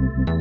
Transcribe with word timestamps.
Rich. 0.00 0.38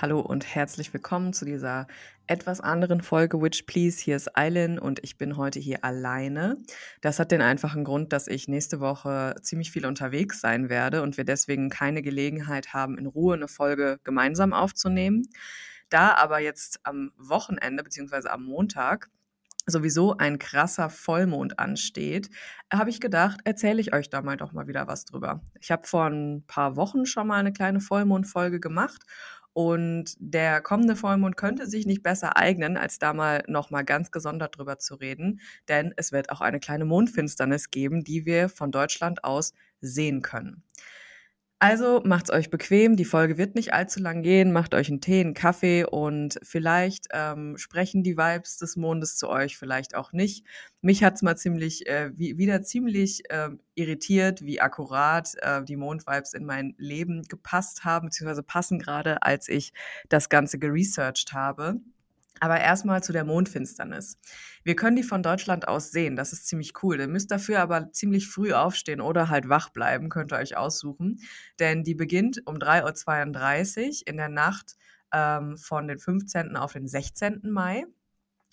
Hallo 0.00 0.20
und 0.20 0.46
herzlich 0.54 0.94
willkommen 0.94 1.34
zu 1.34 1.44
dieser 1.44 1.86
etwas 2.26 2.62
anderen 2.62 3.02
Folge 3.02 3.42
Witch 3.42 3.64
Please. 3.64 4.02
Hier 4.02 4.16
ist 4.16 4.34
Eileen 4.34 4.78
und 4.78 4.98
ich 5.04 5.18
bin 5.18 5.36
heute 5.36 5.58
hier 5.60 5.84
alleine. 5.84 6.56
Das 7.02 7.18
hat 7.18 7.30
den 7.30 7.42
einfachen 7.42 7.84
Grund, 7.84 8.14
dass 8.14 8.26
ich 8.26 8.48
nächste 8.48 8.80
Woche 8.80 9.34
ziemlich 9.42 9.70
viel 9.70 9.84
unterwegs 9.84 10.40
sein 10.40 10.70
werde 10.70 11.02
und 11.02 11.18
wir 11.18 11.24
deswegen 11.24 11.68
keine 11.68 12.00
Gelegenheit 12.00 12.72
haben, 12.72 12.96
in 12.96 13.04
Ruhe 13.04 13.34
eine 13.34 13.46
Folge 13.46 14.00
gemeinsam 14.02 14.54
aufzunehmen. 14.54 15.28
Da 15.90 16.14
aber 16.14 16.38
jetzt 16.38 16.80
am 16.84 17.12
Wochenende 17.18 17.84
bzw. 17.84 18.28
am 18.30 18.44
Montag 18.44 19.10
sowieso 19.66 20.16
ein 20.16 20.38
krasser 20.38 20.88
Vollmond 20.88 21.58
ansteht, 21.58 22.30
habe 22.72 22.88
ich 22.88 23.00
gedacht, 23.00 23.40
erzähle 23.44 23.82
ich 23.82 23.92
euch 23.92 24.08
da 24.08 24.22
mal 24.22 24.38
doch 24.38 24.52
mal 24.52 24.66
wieder 24.66 24.86
was 24.86 25.04
drüber. 25.04 25.42
Ich 25.60 25.70
habe 25.70 25.86
vor 25.86 26.06
ein 26.06 26.42
paar 26.46 26.76
Wochen 26.76 27.04
schon 27.04 27.26
mal 27.26 27.38
eine 27.38 27.52
kleine 27.52 27.80
Vollmondfolge 27.80 28.60
gemacht 28.60 29.04
und 29.52 30.14
der 30.18 30.60
kommende 30.60 30.96
Vollmond 30.96 31.36
könnte 31.36 31.66
sich 31.66 31.86
nicht 31.86 32.02
besser 32.02 32.36
eignen, 32.36 32.76
als 32.76 32.98
da 32.98 33.12
mal 33.12 33.42
nochmal 33.48 33.84
ganz 33.84 34.10
gesondert 34.10 34.56
drüber 34.56 34.78
zu 34.78 34.94
reden, 34.94 35.40
denn 35.68 35.92
es 35.96 36.12
wird 36.12 36.30
auch 36.30 36.40
eine 36.40 36.60
kleine 36.60 36.84
Mondfinsternis 36.84 37.70
geben, 37.70 38.04
die 38.04 38.26
wir 38.26 38.48
von 38.48 38.70
Deutschland 38.70 39.24
aus 39.24 39.52
sehen 39.80 40.22
können. 40.22 40.62
Also 41.62 42.00
macht's 42.06 42.30
euch 42.30 42.48
bequem, 42.48 42.96
die 42.96 43.04
Folge 43.04 43.36
wird 43.36 43.54
nicht 43.54 43.74
allzu 43.74 44.00
lang 44.00 44.22
gehen, 44.22 44.50
macht 44.50 44.72
euch 44.72 44.88
einen 44.88 45.02
Tee, 45.02 45.20
einen 45.20 45.34
Kaffee 45.34 45.84
und 45.84 46.40
vielleicht 46.42 47.08
ähm, 47.12 47.58
sprechen 47.58 48.02
die 48.02 48.16
Vibes 48.16 48.56
des 48.56 48.76
Mondes 48.76 49.18
zu 49.18 49.28
euch, 49.28 49.58
vielleicht 49.58 49.94
auch 49.94 50.14
nicht. 50.14 50.46
Mich 50.80 51.04
hat's 51.04 51.20
mal 51.20 51.36
ziemlich, 51.36 51.86
äh, 51.86 52.12
wie, 52.16 52.38
wieder 52.38 52.62
ziemlich 52.62 53.28
äh, 53.28 53.50
irritiert, 53.74 54.40
wie 54.40 54.62
akkurat 54.62 55.34
äh, 55.42 55.62
die 55.62 55.76
Mondvibes 55.76 56.32
in 56.32 56.46
mein 56.46 56.74
Leben 56.78 57.24
gepasst 57.24 57.84
haben, 57.84 58.06
beziehungsweise 58.06 58.42
passen 58.42 58.78
gerade, 58.78 59.22
als 59.22 59.46
ich 59.46 59.74
das 60.08 60.30
Ganze 60.30 60.58
geresearched 60.58 61.34
habe. 61.34 61.76
Aber 62.40 62.58
erstmal 62.58 63.02
zu 63.02 63.12
der 63.12 63.24
Mondfinsternis. 63.24 64.18
Wir 64.64 64.74
können 64.74 64.96
die 64.96 65.02
von 65.02 65.22
Deutschland 65.22 65.68
aus 65.68 65.90
sehen. 65.90 66.16
Das 66.16 66.32
ist 66.32 66.46
ziemlich 66.46 66.72
cool. 66.82 66.98
Ihr 66.98 67.08
müsst 67.08 67.30
dafür 67.30 67.60
aber 67.60 67.92
ziemlich 67.92 68.28
früh 68.28 68.52
aufstehen 68.52 69.00
oder 69.00 69.28
halt 69.28 69.48
wach 69.48 69.68
bleiben, 69.68 70.08
könnt 70.08 70.32
ihr 70.32 70.38
euch 70.38 70.56
aussuchen. 70.56 71.20
Denn 71.58 71.84
die 71.84 71.94
beginnt 71.94 72.42
um 72.46 72.56
3.32 72.56 73.86
Uhr 73.86 74.08
in 74.08 74.16
der 74.16 74.30
Nacht 74.30 74.76
ähm, 75.12 75.56
von 75.58 75.86
den 75.86 75.98
15. 75.98 76.56
auf 76.56 76.72
den 76.72 76.88
16. 76.88 77.42
Mai 77.50 77.86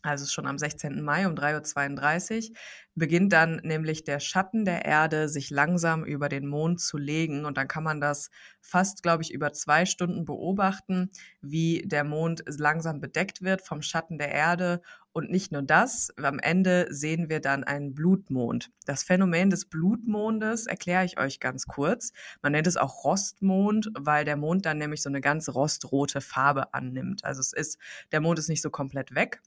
also 0.04 0.26
schon 0.26 0.46
am 0.46 0.58
16. 0.58 1.02
Mai 1.02 1.28
um 1.28 1.34
3.32 1.34 2.50
Uhr, 2.50 2.56
beginnt 2.96 3.34
dann 3.34 3.62
nämlich 3.64 4.04
der 4.04 4.20
Schatten 4.20 4.64
der 4.64 4.86
Erde 4.86 5.28
sich 5.28 5.50
langsam 5.50 6.04
über 6.04 6.30
den 6.30 6.48
Mond 6.48 6.80
zu 6.80 6.98
legen. 6.98 7.46
Und 7.46 7.58
dann 7.58 7.68
kann 7.68 7.84
man 7.84 8.00
das 8.00 8.30
fast, 8.62 9.02
glaube 9.04 9.24
ich, 9.24 9.34
über 9.34 9.54
zwei 9.54 9.86
Stunden 9.86 10.26
beobachten, 10.26 11.10
wie 11.42 11.84
der 11.86 12.04
Mond 12.04 12.44
langsam 12.48 13.00
bedeckt 13.00 13.42
wird 13.42 13.62
vom 13.62 13.82
Schatten 13.82 14.18
der 14.18 14.32
Erde. 14.32 14.82
Und 15.14 15.32
nicht 15.32 15.52
nur 15.52 15.64
das, 15.64 16.12
am 16.18 16.38
Ende 16.38 16.88
sehen 16.92 17.28
wir 17.28 17.40
dann 17.40 17.64
einen 17.64 17.96
Blutmond. 17.96 18.70
Das 18.86 19.02
Phänomen 19.02 19.50
des 19.50 19.66
Blutmondes 19.66 20.68
erkläre 20.68 21.06
ich 21.06 21.20
euch 21.20 21.40
ganz 21.40 21.66
kurz. 21.66 22.14
Man 22.44 22.52
nennt 22.52 22.68
es 22.68 22.78
auch 22.78 23.04
Rostmond, 23.04 23.90
weil 23.98 24.26
der 24.26 24.38
Mond 24.38 24.68
dann 24.68 24.78
nämlich 24.78 25.02
so 25.02 25.10
eine 25.10 25.22
ganz 25.22 25.50
rostrote 25.50 26.22
Farbe 26.22 26.74
annimmt. 26.76 27.26
Also 27.26 27.42
es 27.42 27.52
ist, 27.52 27.80
der 28.12 28.22
Mond 28.22 28.38
ist 28.38 28.50
nicht 28.50 28.62
so 28.62 28.70
komplett 28.70 29.16
weg, 29.16 29.42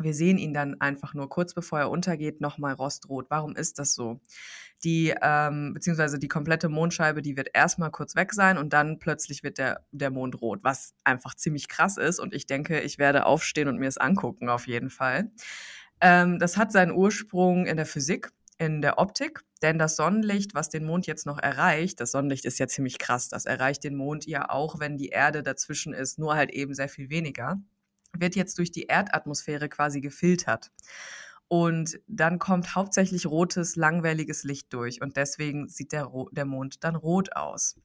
wir 0.00 0.14
sehen 0.14 0.38
ihn 0.38 0.54
dann 0.54 0.80
einfach 0.80 1.14
nur 1.14 1.28
kurz 1.28 1.54
bevor 1.54 1.80
er 1.80 1.90
untergeht 1.90 2.40
nochmal 2.40 2.74
rostrot. 2.74 3.26
Warum 3.30 3.56
ist 3.56 3.78
das 3.78 3.94
so? 3.94 4.20
Die, 4.84 5.12
ähm, 5.20 5.74
beziehungsweise 5.74 6.20
die 6.20 6.28
komplette 6.28 6.68
Mondscheibe, 6.68 7.20
die 7.20 7.36
wird 7.36 7.48
erstmal 7.52 7.90
kurz 7.90 8.14
weg 8.14 8.32
sein 8.32 8.58
und 8.58 8.72
dann 8.72 9.00
plötzlich 9.00 9.42
wird 9.42 9.58
der, 9.58 9.84
der 9.90 10.10
Mond 10.10 10.40
rot, 10.40 10.60
was 10.62 10.94
einfach 11.02 11.34
ziemlich 11.34 11.68
krass 11.68 11.96
ist. 11.96 12.20
Und 12.20 12.32
ich 12.32 12.46
denke, 12.46 12.80
ich 12.80 12.98
werde 12.98 13.26
aufstehen 13.26 13.66
und 13.68 13.78
mir 13.78 13.88
es 13.88 13.98
angucken, 13.98 14.48
auf 14.48 14.68
jeden 14.68 14.90
Fall. 14.90 15.32
Ähm, 16.00 16.38
das 16.38 16.56
hat 16.56 16.70
seinen 16.70 16.92
Ursprung 16.92 17.66
in 17.66 17.76
der 17.76 17.86
Physik, 17.86 18.30
in 18.56 18.82
der 18.82 18.98
Optik, 18.98 19.42
denn 19.62 19.78
das 19.78 19.96
Sonnenlicht, 19.96 20.54
was 20.54 20.68
den 20.68 20.84
Mond 20.84 21.08
jetzt 21.08 21.26
noch 21.26 21.38
erreicht, 21.38 22.00
das 22.00 22.12
Sonnenlicht 22.12 22.44
ist 22.44 22.58
ja 22.58 22.68
ziemlich 22.68 22.98
krass, 22.98 23.28
das 23.28 23.46
erreicht 23.46 23.82
den 23.82 23.96
Mond 23.96 24.26
ja 24.26 24.48
auch, 24.48 24.78
wenn 24.78 24.96
die 24.96 25.08
Erde 25.08 25.42
dazwischen 25.42 25.92
ist, 25.92 26.18
nur 26.20 26.36
halt 26.36 26.50
eben 26.50 26.74
sehr 26.74 26.88
viel 26.88 27.10
weniger 27.10 27.60
wird 28.20 28.36
jetzt 28.36 28.58
durch 28.58 28.70
die 28.70 28.84
Erdatmosphäre 28.84 29.68
quasi 29.68 30.00
gefiltert. 30.00 30.70
Und 31.48 31.98
dann 32.06 32.38
kommt 32.38 32.74
hauptsächlich 32.74 33.26
rotes, 33.26 33.74
langwelliges 33.74 34.44
Licht 34.44 34.72
durch. 34.74 35.00
Und 35.00 35.16
deswegen 35.16 35.68
sieht 35.68 35.92
der, 35.92 36.10
der 36.32 36.44
Mond 36.44 36.84
dann 36.84 36.94
rot 36.94 37.34
aus. 37.34 37.76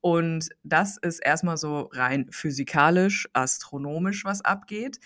Und 0.00 0.48
das 0.64 0.98
ist 0.98 1.20
erstmal 1.20 1.56
so 1.56 1.88
rein 1.92 2.26
physikalisch, 2.30 3.28
astronomisch, 3.32 4.24
was 4.24 4.40
abgeht. 4.40 4.98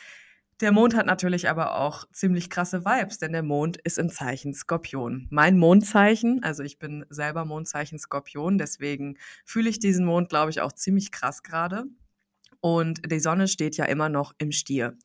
Der 0.60 0.72
Mond 0.72 0.96
hat 0.96 1.06
natürlich 1.06 1.48
aber 1.48 1.78
auch 1.78 2.04
ziemlich 2.10 2.50
krasse 2.50 2.84
Vibes, 2.84 3.18
denn 3.18 3.30
der 3.32 3.44
Mond 3.44 3.76
ist 3.76 3.96
im 3.96 4.08
Zeichen 4.10 4.54
Skorpion. 4.54 5.28
Mein 5.30 5.56
Mondzeichen, 5.56 6.42
also 6.42 6.64
ich 6.64 6.80
bin 6.80 7.06
selber 7.10 7.44
Mondzeichen 7.44 7.98
Skorpion, 7.98 8.58
deswegen 8.58 9.18
fühle 9.44 9.70
ich 9.70 9.78
diesen 9.78 10.04
Mond, 10.04 10.30
glaube 10.30 10.50
ich, 10.50 10.60
auch 10.60 10.72
ziemlich 10.72 11.12
krass 11.12 11.44
gerade 11.44 11.84
und 12.60 13.10
die 13.10 13.20
Sonne 13.20 13.48
steht 13.48 13.76
ja 13.76 13.84
immer 13.84 14.08
noch 14.08 14.32
im 14.38 14.52
Stier. 14.52 14.96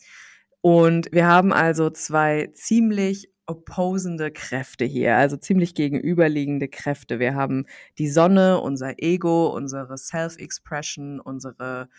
Und 0.62 1.10
wir 1.12 1.28
haben 1.28 1.52
also 1.52 1.90
zwei 1.90 2.50
ziemlich 2.54 3.30
opposende 3.46 4.32
Kräfte 4.32 4.86
hier, 4.86 5.18
also 5.18 5.36
ziemlich 5.36 5.76
gegenüberliegende 5.76 6.70
Kräfte. 6.70 7.20
Wir 7.20 7.36
haben 7.36 7.66
die 7.98 8.10
Sonne, 8.10 8.62
unser 8.62 8.94
Ego, 9.04 9.48
unsere 9.48 9.98
Self-Expression, 9.98 11.20
unsere 11.20 11.90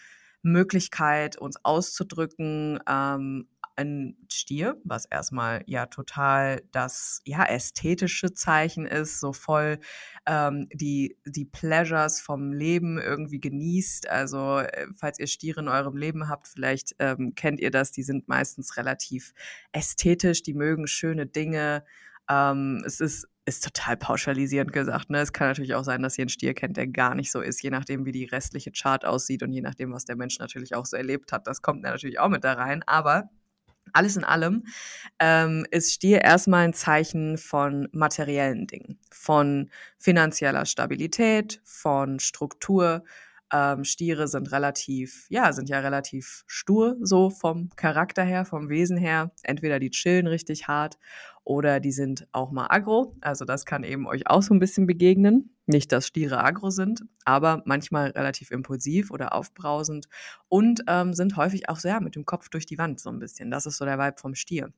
Möglichkeit, 0.43 1.37
uns 1.37 1.57
auszudrücken, 1.65 2.79
ähm, 2.89 3.49
ein 3.77 4.17
Stier, 4.31 4.81
was 4.85 5.05
erstmal 5.07 5.63
ja 5.67 5.87
total 5.87 6.63
das 6.73 7.21
ja 7.25 7.45
ästhetische 7.45 8.33
Zeichen 8.33 8.87
ist, 8.87 9.21
so 9.21 9.33
voll 9.33 9.79
ähm, 10.27 10.69
die 10.73 11.17
die 11.27 11.45
Pleasures 11.45 12.21
vom 12.21 12.53
Leben 12.53 12.99
irgendwie 12.99 13.41
genießt. 13.41 14.09
Also 14.09 14.61
äh, 14.61 14.87
falls 14.97 15.19
ihr 15.19 15.27
Stiere 15.27 15.61
in 15.61 15.69
eurem 15.69 15.97
Leben 15.97 16.29
habt, 16.29 16.49
vielleicht 16.49 16.95
ähm, 16.99 17.35
kennt 17.35 17.61
ihr 17.61 17.71
das. 17.71 17.93
Die 17.93 18.03
sind 18.03 18.29
meistens 18.29 18.77
relativ 18.77 19.33
ästhetisch, 19.73 20.43
die 20.43 20.55
mögen 20.55 20.87
schöne 20.87 21.27
Dinge. 21.27 21.85
Ähm, 22.29 22.83
es 22.87 23.01
ist 23.01 23.29
ist 23.47 23.65
total 23.65 23.97
pauschalisierend 23.97 24.73
gesagt. 24.73 25.11
Ne? 25.11 25.21
Es 25.21 25.33
kann 25.33 25.49
natürlich 25.49 25.75
auch 25.75 25.85
sein, 25.85 26.03
dass 26.03 26.17
ihr 26.17 26.23
einen 26.23 26.29
Stier 26.31 26.55
kennt, 26.55 26.77
der 26.77 26.87
gar 26.87 27.15
nicht 27.15 27.31
so 27.31 27.41
ist, 27.41 27.63
je 27.63 27.71
nachdem, 27.71 28.07
wie 28.07 28.13
die 28.13 28.25
restliche 28.25 28.73
Chart 28.73 29.05
aussieht 29.05 29.43
und 29.43 29.53
je 29.53 29.61
nachdem, 29.61 29.93
was 29.93 30.07
der 30.07 30.17
Mensch 30.17 30.39
natürlich 30.39 30.75
auch 30.75 30.87
so 30.87 30.97
erlebt 30.97 31.33
hat. 31.33 31.47
Das 31.47 31.61
kommt 31.61 31.83
natürlich 31.83 32.19
auch 32.21 32.31
mit 32.31 32.45
da 32.45 32.55
rein. 32.55 32.83
Aber 32.87 33.29
alles 33.93 34.17
in 34.17 34.25
allem 34.25 34.65
ähm, 35.19 35.67
ist 35.71 35.93
Stier 35.93 36.23
erstmal 36.23 36.65
ein 36.65 36.73
Zeichen 36.75 37.39
von 37.39 37.89
materiellen 37.93 38.67
Dingen, 38.67 38.99
von 39.11 39.71
finanzieller 39.99 40.67
Stabilität, 40.67 41.61
von 41.65 42.19
Struktur. 42.19 43.05
Ähm, 43.53 43.85
Stiere 43.85 44.27
sind 44.27 44.51
relativ, 44.53 45.27
ja, 45.29 45.53
sind 45.53 45.69
ja 45.69 45.81
relativ 45.81 46.45
stur, 46.47 46.97
so 47.01 47.31
vom 47.31 47.71
Charakter 47.77 48.25
her, 48.25 48.45
vom 48.45 48.69
Wesen 48.69 48.97
her. 48.97 49.31
Entweder 49.43 49.79
die 49.79 49.91
chillen 49.91 50.27
richtig 50.27 50.67
hart 50.67 50.99
oder 51.45 51.81
die 51.81 51.93
sind 51.93 52.27
auch 52.33 52.51
mal 52.51 52.67
aggro. 52.69 53.13
Also 53.21 53.45
das 53.45 53.65
kann 53.67 53.85
eben 53.85 54.07
euch 54.07 54.27
auch 54.27 54.43
so 54.43 54.55
ein 54.55 54.59
bisschen 54.59 54.87
begegnen. 54.87 55.51
Nicht, 55.67 55.93
dass 55.93 56.07
Stiere 56.07 56.43
aggro 56.43 56.71
sind, 56.71 57.05
aber 57.25 57.63
manchmal 57.65 58.11
relativ 58.11 58.51
impulsiv 58.51 59.11
oder 59.11 59.35
aufbrausend 59.35 60.09
und 60.49 60.83
ähm, 60.89 61.15
sind 61.15 61.37
häufig 61.37 61.69
auch 61.69 61.79
sehr 61.79 62.01
mit 62.01 62.17
dem 62.17 62.27
Kopf 62.27 62.49
durch 62.49 62.67
die 62.67 62.79
Wand 62.79 63.01
so 63.01 63.11
ein 63.11 63.19
bisschen. 63.19 63.51
Das 63.51 63.67
ist 63.67 63.79
so 63.79 63.85
der 63.85 63.99
Vibe 63.99 64.19
vom 64.19 64.35
Stier. 64.35 64.73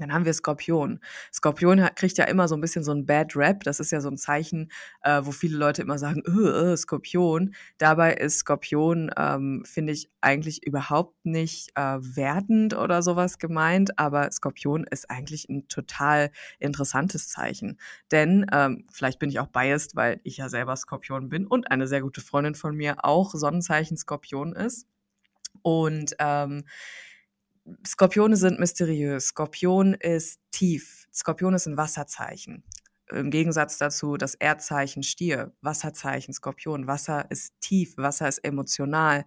Dann 0.00 0.12
haben 0.12 0.24
wir 0.24 0.32
Skorpion. 0.32 1.00
Skorpion 1.32 1.88
kriegt 1.94 2.18
ja 2.18 2.24
immer 2.24 2.48
so 2.48 2.56
ein 2.56 2.60
bisschen 2.60 2.84
so 2.84 2.92
ein 2.92 3.06
Bad 3.06 3.36
Rap. 3.36 3.64
Das 3.64 3.80
ist 3.80 3.92
ja 3.92 4.00
so 4.00 4.08
ein 4.08 4.16
Zeichen, 4.16 4.70
äh, 5.02 5.20
wo 5.22 5.30
viele 5.30 5.56
Leute 5.56 5.82
immer 5.82 5.98
sagen, 5.98 6.22
äh, 6.26 6.72
äh, 6.72 6.76
Skorpion. 6.76 7.54
Dabei 7.78 8.14
ist 8.14 8.38
Skorpion, 8.38 9.10
ähm, 9.16 9.62
finde 9.64 9.92
ich, 9.92 10.10
eigentlich 10.20 10.66
überhaupt 10.66 11.24
nicht 11.24 11.70
äh, 11.74 11.98
wertend 12.00 12.74
oder 12.74 13.02
sowas 13.02 13.38
gemeint. 13.38 13.98
Aber 13.98 14.30
Skorpion 14.30 14.84
ist 14.84 15.10
eigentlich 15.10 15.48
ein 15.48 15.68
total 15.68 16.30
interessantes 16.58 17.28
Zeichen. 17.28 17.78
Denn, 18.10 18.46
ähm, 18.52 18.86
vielleicht 18.92 19.18
bin 19.18 19.30
ich 19.30 19.40
auch 19.40 19.48
biased, 19.48 19.96
weil 19.96 20.20
ich 20.24 20.38
ja 20.38 20.48
selber 20.48 20.76
Skorpion 20.76 21.28
bin 21.28 21.46
und 21.46 21.70
eine 21.70 21.86
sehr 21.86 22.00
gute 22.00 22.20
Freundin 22.20 22.54
von 22.54 22.74
mir 22.76 23.04
auch 23.04 23.34
Sonnenzeichen 23.34 23.96
Skorpion 23.96 24.54
ist. 24.54 24.86
Und 25.62 26.14
ähm, 26.18 26.64
Skorpione 27.86 28.36
sind 28.36 28.58
mysteriös. 28.58 29.28
Skorpion 29.28 29.94
ist 29.94 30.40
tief. 30.50 31.06
Skorpion 31.12 31.54
ist 31.54 31.66
ein 31.66 31.76
Wasserzeichen. 31.76 32.64
im 33.12 33.30
Gegensatz 33.30 33.76
dazu 33.78 34.16
das 34.16 34.34
Erdzeichen 34.36 35.02
Stier, 35.02 35.52
Wasserzeichen 35.62 36.32
Skorpion. 36.32 36.86
Wasser 36.86 37.28
ist 37.30 37.54
tief, 37.60 37.96
Wasser 37.96 38.28
ist 38.28 38.38
emotional. 38.44 39.24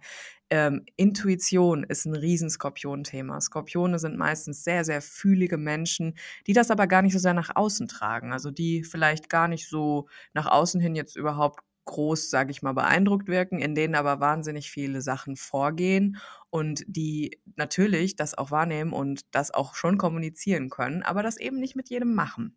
Ähm, 0.50 0.86
Intuition 0.96 1.84
ist 1.84 2.06
ein 2.06 2.14
Riesenskorpion-Thema. 2.14 3.40
Skorpione 3.40 3.98
sind 3.98 4.16
meistens 4.16 4.64
sehr, 4.64 4.84
sehr 4.84 5.02
fühlige 5.02 5.58
Menschen, 5.58 6.16
die 6.46 6.52
das 6.52 6.70
aber 6.70 6.86
gar 6.86 7.02
nicht 7.02 7.12
so 7.12 7.18
sehr 7.18 7.34
nach 7.34 7.54
außen 7.54 7.88
tragen. 7.88 8.32
Also 8.32 8.50
die 8.50 8.84
vielleicht 8.84 9.28
gar 9.28 9.48
nicht 9.48 9.68
so 9.68 10.08
nach 10.32 10.46
außen 10.46 10.80
hin 10.80 10.94
jetzt 10.94 11.16
überhaupt 11.16 11.60
groß, 11.84 12.30
sage 12.30 12.50
ich 12.50 12.62
mal, 12.62 12.72
beeindruckt 12.72 13.28
wirken, 13.28 13.58
in 13.58 13.74
denen 13.74 13.94
aber 13.94 14.20
wahnsinnig 14.20 14.70
viele 14.70 15.00
Sachen 15.02 15.36
vorgehen 15.36 16.18
und 16.50 16.84
die 16.86 17.40
natürlich 17.56 18.16
das 18.16 18.36
auch 18.36 18.50
wahrnehmen 18.50 18.92
und 18.92 19.34
das 19.34 19.52
auch 19.52 19.74
schon 19.74 19.98
kommunizieren 19.98 20.70
können, 20.70 21.02
aber 21.02 21.22
das 21.22 21.36
eben 21.36 21.58
nicht 21.58 21.76
mit 21.76 21.90
jedem 21.90 22.14
machen. 22.14 22.56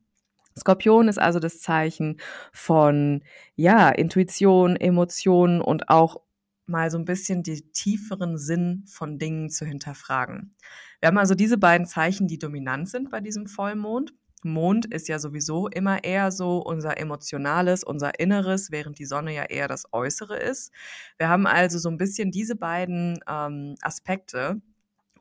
Skorpion 0.58 1.08
ist 1.08 1.20
also 1.20 1.40
das 1.40 1.62
Zeichen 1.62 2.20
von, 2.52 3.24
ja, 3.56 3.90
Intuition, 3.90 4.76
Emotionen 4.76 5.62
und 5.62 5.90
auch 5.90 6.22
mal 6.66 6.92
so 6.92 6.98
ein 6.98 7.06
bisschen 7.06 7.44
die 7.44 7.72
tieferen 7.72 8.38
Sinn 8.38 8.84
von 8.88 9.20
Dingen 9.20 9.50
zu 9.50 9.66
hinterfragen. 9.66 10.56
Wir 11.00 11.08
haben 11.08 11.18
also 11.18 11.36
diese 11.36 11.58
beiden 11.58 11.88
Zeichen, 11.88 12.28
die 12.28 12.40
dominant 12.40 12.90
sind 12.90 13.10
bei 13.10 13.22
diesem 13.22 13.48
Vollmond. 13.48 14.14
Mond 14.44 14.86
ist 14.86 15.08
ja 15.08 15.20
sowieso 15.20 15.68
immer 15.68 16.04
eher 16.04 16.32
so 16.32 16.60
unser 16.60 16.98
Emotionales, 16.98 17.84
unser 17.84 18.20
Inneres, 18.20 18.72
während 18.72 19.00
die 19.00 19.06
Sonne 19.06 19.34
ja 19.34 19.44
eher 19.44 19.68
das 19.68 19.86
Äußere 19.92 20.38
ist. 20.38 20.72
Wir 21.18 21.30
haben 21.30 21.48
also 21.48 21.80
so 21.80 21.90
ein 21.90 21.98
bisschen 21.98 22.32
diese 22.32 22.56
beiden 22.56 23.20
ähm, 23.28 23.76
Aspekte 23.82 24.62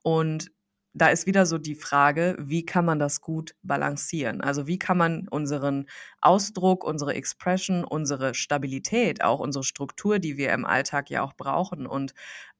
und 0.02 0.50
da 0.96 1.08
ist 1.08 1.26
wieder 1.26 1.44
so 1.44 1.58
die 1.58 1.74
Frage, 1.74 2.36
wie 2.38 2.64
kann 2.64 2.86
man 2.86 2.98
das 2.98 3.20
gut 3.20 3.54
balancieren? 3.62 4.40
Also 4.40 4.66
wie 4.66 4.78
kann 4.78 4.96
man 4.96 5.28
unseren 5.28 5.86
Ausdruck, 6.22 6.84
unsere 6.84 7.12
Expression, 7.12 7.84
unsere 7.84 8.32
Stabilität, 8.34 9.22
auch 9.22 9.40
unsere 9.40 9.62
Struktur, 9.62 10.18
die 10.18 10.38
wir 10.38 10.54
im 10.54 10.64
Alltag 10.64 11.10
ja 11.10 11.22
auch 11.22 11.34
brauchen 11.34 11.86
und 11.86 12.14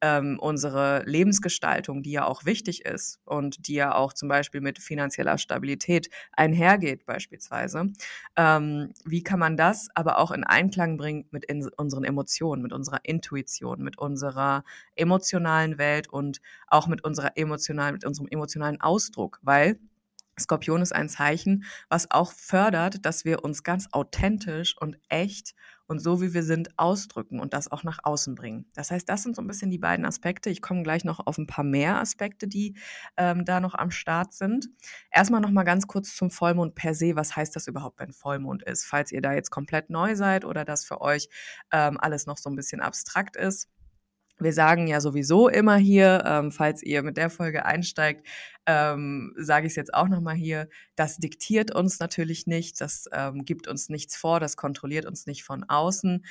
ähm, 0.06 0.38
unsere 0.38 1.02
Lebensgestaltung, 1.04 2.02
die 2.02 2.12
ja 2.12 2.26
auch 2.26 2.44
wichtig 2.44 2.84
ist 2.84 3.18
und 3.24 3.66
die 3.66 3.74
ja 3.74 3.94
auch 3.94 4.12
zum 4.12 4.28
Beispiel 4.28 4.60
mit 4.60 4.78
finanzieller 4.78 5.36
Stabilität 5.36 6.10
einhergeht 6.32 7.06
beispielsweise. 7.06 7.90
Ähm, 8.36 8.92
wie 9.04 9.24
kann 9.24 9.40
man 9.40 9.56
das 9.56 9.88
aber 9.94 10.18
auch 10.18 10.30
in 10.30 10.44
Einklang 10.44 10.96
bringen 10.96 11.26
mit 11.32 11.46
unseren 11.76 12.04
Emotionen, 12.04 12.62
mit 12.62 12.72
unserer 12.72 13.00
Intuition, 13.02 13.82
mit 13.82 13.98
unserer 13.98 14.62
emotionalen 14.94 15.76
Welt 15.78 16.08
und 16.08 16.40
auch 16.68 16.86
mit 16.86 17.02
unserer 17.02 17.32
emotionalen, 17.36 17.94
mit 17.94 18.04
unserem 18.04 18.28
emotionalen 18.28 18.80
Ausdruck, 18.80 19.40
weil 19.42 19.78
Skorpion 20.38 20.82
ist 20.82 20.94
ein 20.94 21.08
Zeichen, 21.08 21.64
was 21.88 22.10
auch 22.10 22.30
fördert, 22.30 23.04
dass 23.06 23.24
wir 23.24 23.42
uns 23.42 23.62
ganz 23.62 23.88
authentisch 23.92 24.76
und 24.78 24.98
echt 25.08 25.54
und 25.86 26.00
so 26.00 26.20
wie 26.20 26.34
wir 26.34 26.42
sind 26.42 26.78
ausdrücken 26.78 27.40
und 27.40 27.54
das 27.54 27.70
auch 27.70 27.84
nach 27.84 27.98
außen 28.02 28.34
bringen. 28.34 28.66
Das 28.74 28.90
heißt, 28.90 29.08
das 29.08 29.22
sind 29.22 29.36
so 29.36 29.42
ein 29.42 29.46
bisschen 29.46 29.70
die 29.70 29.78
beiden 29.78 30.04
Aspekte. 30.04 30.50
Ich 30.50 30.62
komme 30.62 30.82
gleich 30.82 31.04
noch 31.04 31.26
auf 31.26 31.38
ein 31.38 31.46
paar 31.46 31.64
mehr 31.64 32.00
Aspekte, 32.00 32.48
die 32.48 32.76
ähm, 33.16 33.44
da 33.44 33.60
noch 33.60 33.74
am 33.74 33.90
Start 33.90 34.32
sind. 34.32 34.68
Erstmal 35.10 35.40
noch 35.40 35.50
mal 35.50 35.64
ganz 35.64 35.86
kurz 35.86 36.16
zum 36.16 36.30
Vollmond 36.30 36.74
per 36.74 36.94
se. 36.94 37.16
Was 37.16 37.36
heißt 37.36 37.54
das 37.54 37.66
überhaupt, 37.66 38.00
wenn 38.00 38.12
Vollmond 38.12 38.62
ist? 38.62 38.84
Falls 38.84 39.12
ihr 39.12 39.22
da 39.22 39.32
jetzt 39.32 39.50
komplett 39.50 39.90
neu 39.90 40.16
seid 40.16 40.44
oder 40.44 40.64
das 40.64 40.84
für 40.84 41.00
euch 41.00 41.28
ähm, 41.72 41.98
alles 42.00 42.26
noch 42.26 42.38
so 42.38 42.50
ein 42.50 42.56
bisschen 42.56 42.80
abstrakt 42.80 43.36
ist. 43.36 43.68
Wir 44.38 44.52
sagen 44.52 44.86
ja 44.86 45.00
sowieso 45.00 45.48
immer 45.48 45.76
hier, 45.76 46.22
ähm, 46.26 46.52
falls 46.52 46.82
ihr 46.82 47.02
mit 47.02 47.16
der 47.16 47.30
Folge 47.30 47.64
einsteigt, 47.64 48.26
ähm, 48.66 49.32
sage 49.36 49.66
ich 49.66 49.72
es 49.72 49.76
jetzt 49.76 49.94
auch 49.94 50.08
nochmal 50.08 50.34
hier, 50.34 50.68
das 50.94 51.16
diktiert 51.16 51.74
uns 51.74 52.00
natürlich 52.00 52.46
nicht, 52.46 52.80
das 52.80 53.08
ähm, 53.12 53.44
gibt 53.44 53.68
uns 53.68 53.88
nichts 53.88 54.16
vor, 54.16 54.40
das 54.40 54.56
kontrolliert 54.56 55.06
uns 55.06 55.26
nicht 55.26 55.44
von 55.44 55.64
außen. 55.64 56.24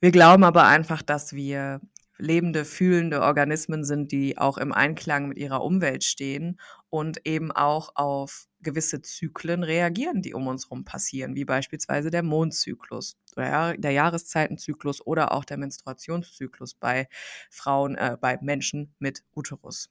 Wir 0.00 0.10
glauben 0.10 0.44
aber 0.44 0.66
einfach, 0.66 1.02
dass 1.02 1.34
wir 1.34 1.80
lebende, 2.18 2.64
fühlende 2.64 3.20
Organismen 3.20 3.84
sind, 3.84 4.10
die 4.12 4.38
auch 4.38 4.58
im 4.58 4.72
Einklang 4.72 5.28
mit 5.28 5.38
ihrer 5.38 5.62
Umwelt 5.62 6.04
stehen 6.04 6.58
und 6.90 7.26
eben 7.26 7.52
auch 7.52 7.90
auf 7.94 8.46
gewisse 8.66 9.00
Zyklen 9.00 9.62
reagieren, 9.62 10.20
die 10.20 10.34
um 10.34 10.46
uns 10.48 10.66
herum 10.66 10.84
passieren, 10.84 11.36
wie 11.36 11.44
beispielsweise 11.44 12.10
der 12.10 12.22
Mondzyklus 12.22 13.16
oder 13.36 13.76
der 13.76 13.92
Jahreszeitenzyklus 13.92 15.06
oder 15.06 15.32
auch 15.32 15.44
der 15.44 15.56
Menstruationszyklus 15.56 16.74
bei 16.74 17.08
Frauen, 17.48 17.94
äh, 17.94 18.18
bei 18.20 18.38
Menschen 18.42 18.94
mit 18.98 19.22
Uterus. 19.34 19.88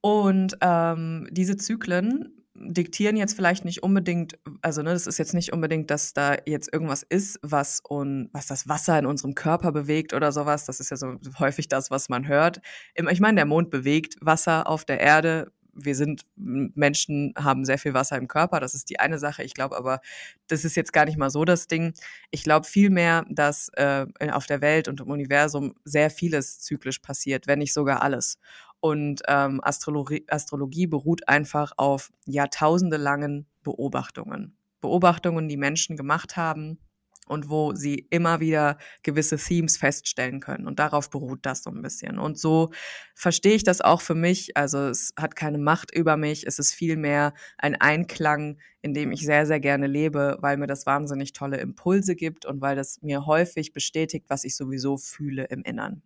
Und 0.00 0.56
ähm, 0.60 1.28
diese 1.30 1.56
Zyklen 1.56 2.38
diktieren 2.60 3.16
jetzt 3.16 3.34
vielleicht 3.34 3.64
nicht 3.64 3.82
unbedingt, 3.82 4.38
also 4.62 4.82
ne, 4.82 4.92
das 4.92 5.06
ist 5.06 5.18
jetzt 5.18 5.34
nicht 5.34 5.52
unbedingt, 5.52 5.90
dass 5.90 6.12
da 6.12 6.36
jetzt 6.44 6.72
irgendwas 6.72 7.04
ist, 7.08 7.38
was 7.42 7.80
und 7.88 8.30
was 8.32 8.46
das 8.46 8.68
Wasser 8.68 8.98
in 8.98 9.06
unserem 9.06 9.34
Körper 9.34 9.72
bewegt 9.72 10.12
oder 10.12 10.32
sowas. 10.32 10.64
Das 10.64 10.80
ist 10.80 10.90
ja 10.90 10.96
so 10.96 11.14
häufig 11.38 11.68
das, 11.68 11.90
was 11.90 12.08
man 12.08 12.26
hört. 12.26 12.60
Ich 12.94 13.20
meine, 13.20 13.36
der 13.36 13.46
Mond 13.46 13.70
bewegt 13.70 14.16
Wasser 14.20 14.66
auf 14.66 14.84
der 14.84 15.00
Erde. 15.00 15.52
Wir 15.80 15.94
sind 15.94 16.22
Menschen, 16.36 17.32
haben 17.36 17.64
sehr 17.64 17.78
viel 17.78 17.94
Wasser 17.94 18.16
im 18.16 18.28
Körper. 18.28 18.60
Das 18.60 18.74
ist 18.74 18.90
die 18.90 18.98
eine 18.98 19.18
Sache. 19.18 19.42
Ich 19.42 19.54
glaube 19.54 19.76
aber, 19.76 20.00
das 20.46 20.64
ist 20.64 20.76
jetzt 20.76 20.92
gar 20.92 21.04
nicht 21.04 21.18
mal 21.18 21.30
so 21.30 21.44
das 21.44 21.68
Ding. 21.68 21.94
Ich 22.30 22.42
glaube 22.42 22.66
vielmehr, 22.66 23.24
dass 23.30 23.68
äh, 23.74 24.06
auf 24.30 24.46
der 24.46 24.60
Welt 24.60 24.88
und 24.88 25.00
im 25.00 25.10
Universum 25.10 25.74
sehr 25.84 26.10
vieles 26.10 26.60
zyklisch 26.60 26.98
passiert, 26.98 27.46
wenn 27.46 27.60
nicht 27.60 27.72
sogar 27.72 28.02
alles. 28.02 28.38
Und 28.80 29.22
ähm, 29.28 29.60
Astrologie, 29.62 30.24
Astrologie 30.28 30.86
beruht 30.86 31.28
einfach 31.28 31.72
auf 31.76 32.10
jahrtausendelangen 32.26 33.46
Beobachtungen. 33.62 34.56
Beobachtungen, 34.80 35.48
die 35.48 35.56
Menschen 35.56 35.96
gemacht 35.96 36.36
haben 36.36 36.78
und 37.28 37.48
wo 37.48 37.74
sie 37.74 38.06
immer 38.10 38.40
wieder 38.40 38.78
gewisse 39.02 39.36
Themes 39.36 39.76
feststellen 39.76 40.40
können. 40.40 40.66
Und 40.66 40.78
darauf 40.78 41.10
beruht 41.10 41.40
das 41.42 41.62
so 41.62 41.70
ein 41.70 41.82
bisschen. 41.82 42.18
Und 42.18 42.38
so 42.38 42.70
verstehe 43.14 43.54
ich 43.54 43.64
das 43.64 43.80
auch 43.80 44.00
für 44.00 44.14
mich. 44.14 44.56
Also 44.56 44.88
es 44.88 45.12
hat 45.16 45.36
keine 45.36 45.58
Macht 45.58 45.94
über 45.94 46.16
mich. 46.16 46.46
Es 46.46 46.58
ist 46.58 46.72
vielmehr 46.72 47.34
ein 47.58 47.76
Einklang, 47.76 48.58
in 48.82 48.94
dem 48.94 49.12
ich 49.12 49.20
sehr, 49.20 49.46
sehr 49.46 49.60
gerne 49.60 49.86
lebe, 49.86 50.38
weil 50.40 50.56
mir 50.56 50.66
das 50.66 50.86
wahnsinnig 50.86 51.32
tolle 51.32 51.58
Impulse 51.58 52.16
gibt 52.16 52.46
und 52.46 52.60
weil 52.60 52.76
das 52.76 53.00
mir 53.02 53.26
häufig 53.26 53.72
bestätigt, 53.72 54.26
was 54.28 54.44
ich 54.44 54.56
sowieso 54.56 54.96
fühle 54.96 55.44
im 55.44 55.62
Innern. 55.62 56.02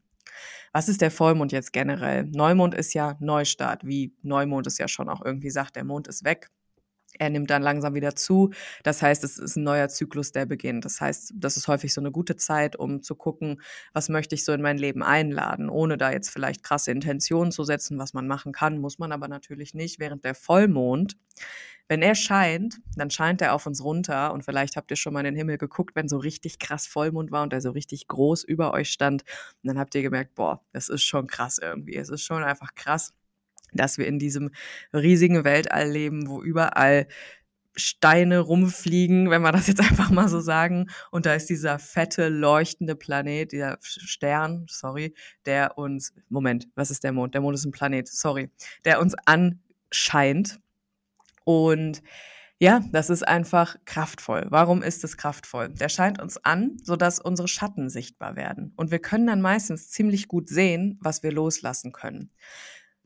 Was 0.72 0.88
ist 0.88 1.00
der 1.00 1.10
Vollmond 1.10 1.52
jetzt 1.52 1.72
generell? 1.72 2.24
Neumond 2.24 2.74
ist 2.74 2.94
ja 2.94 3.16
Neustart, 3.20 3.86
wie 3.86 4.14
Neumond 4.22 4.66
es 4.66 4.78
ja 4.78 4.88
schon 4.88 5.08
auch 5.08 5.22
irgendwie 5.24 5.50
sagt, 5.50 5.76
der 5.76 5.84
Mond 5.84 6.08
ist 6.08 6.24
weg. 6.24 6.50
Er 7.22 7.30
nimmt 7.30 7.50
dann 7.50 7.62
langsam 7.62 7.94
wieder 7.94 8.16
zu. 8.16 8.50
Das 8.82 9.00
heißt, 9.00 9.22
es 9.22 9.38
ist 9.38 9.54
ein 9.54 9.62
neuer 9.62 9.88
Zyklus, 9.88 10.32
der 10.32 10.44
beginnt. 10.44 10.84
Das 10.84 11.00
heißt, 11.00 11.34
das 11.36 11.56
ist 11.56 11.68
häufig 11.68 11.94
so 11.94 12.00
eine 12.00 12.10
gute 12.10 12.34
Zeit, 12.34 12.74
um 12.74 13.00
zu 13.00 13.14
gucken, 13.14 13.62
was 13.92 14.08
möchte 14.08 14.34
ich 14.34 14.44
so 14.44 14.52
in 14.52 14.60
mein 14.60 14.76
Leben 14.76 15.04
einladen, 15.04 15.70
ohne 15.70 15.96
da 15.96 16.10
jetzt 16.10 16.30
vielleicht 16.30 16.64
krasse 16.64 16.90
Intentionen 16.90 17.52
zu 17.52 17.62
setzen, 17.62 17.96
was 17.96 18.12
man 18.12 18.26
machen 18.26 18.50
kann, 18.50 18.78
muss 18.78 18.98
man 18.98 19.12
aber 19.12 19.28
natürlich 19.28 19.72
nicht. 19.72 20.00
Während 20.00 20.24
der 20.24 20.34
Vollmond 20.34 21.16
wenn 21.88 22.00
er 22.00 22.14
scheint, 22.14 22.80
dann 22.96 23.10
scheint 23.10 23.42
er 23.42 23.54
auf 23.54 23.66
uns 23.66 23.84
runter 23.84 24.32
und 24.32 24.44
vielleicht 24.44 24.76
habt 24.76 24.90
ihr 24.90 24.96
schon 24.96 25.12
mal 25.12 25.20
in 25.20 25.26
den 25.26 25.36
Himmel 25.36 25.58
geguckt, 25.58 25.94
wenn 25.94 26.08
so 26.08 26.16
richtig 26.16 26.58
krass 26.58 26.86
Vollmond 26.86 27.30
war 27.30 27.42
und 27.42 27.52
er 27.52 27.60
so 27.60 27.70
richtig 27.70 28.08
groß 28.08 28.44
über 28.44 28.72
euch 28.72 28.90
stand. 28.90 29.24
Und 29.62 29.68
dann 29.68 29.78
habt 29.78 29.94
ihr 29.94 30.02
gemerkt, 30.02 30.34
boah, 30.34 30.64
das 30.72 30.88
ist 30.88 31.02
schon 31.02 31.26
krass 31.26 31.58
irgendwie. 31.58 31.96
Es 31.96 32.08
ist 32.08 32.22
schon 32.22 32.44
einfach 32.44 32.74
krass, 32.74 33.12
dass 33.72 33.98
wir 33.98 34.06
in 34.06 34.18
diesem 34.18 34.50
riesigen 34.92 35.44
Weltall 35.44 35.90
leben, 35.90 36.28
wo 36.28 36.42
überall 36.42 37.06
Steine 37.74 38.40
rumfliegen, 38.40 39.30
wenn 39.30 39.42
wir 39.42 39.52
das 39.52 39.66
jetzt 39.66 39.80
einfach 39.90 40.10
mal 40.10 40.28
so 40.28 40.40
sagen. 40.40 40.88
Und 41.10 41.26
da 41.26 41.34
ist 41.34 41.48
dieser 41.48 41.78
fette, 41.78 42.28
leuchtende 42.28 42.94
Planet, 42.96 43.52
dieser 43.52 43.78
Stern, 43.80 44.66
sorry, 44.68 45.14
der 45.46 45.78
uns, 45.78 46.12
Moment, 46.28 46.68
was 46.74 46.90
ist 46.90 47.04
der 47.04 47.12
Mond? 47.12 47.34
Der 47.34 47.40
Mond 47.40 47.56
ist 47.56 47.64
ein 47.64 47.72
Planet, 47.72 48.08
sorry, 48.08 48.50
der 48.84 49.00
uns 49.00 49.14
anscheint 49.26 50.60
und 51.44 52.02
ja, 52.58 52.80
das 52.92 53.10
ist 53.10 53.26
einfach 53.26 53.74
kraftvoll. 53.86 54.46
Warum 54.50 54.84
ist 54.84 55.02
es 55.02 55.16
kraftvoll? 55.16 55.70
Der 55.70 55.88
scheint 55.88 56.22
uns 56.22 56.36
an, 56.44 56.76
sodass 56.84 57.18
unsere 57.18 57.48
Schatten 57.48 57.90
sichtbar 57.90 58.36
werden. 58.36 58.72
Und 58.76 58.92
wir 58.92 59.00
können 59.00 59.26
dann 59.26 59.40
meistens 59.40 59.90
ziemlich 59.90 60.28
gut 60.28 60.48
sehen, 60.48 60.96
was 61.02 61.24
wir 61.24 61.32
loslassen 61.32 61.90
können. 61.90 62.30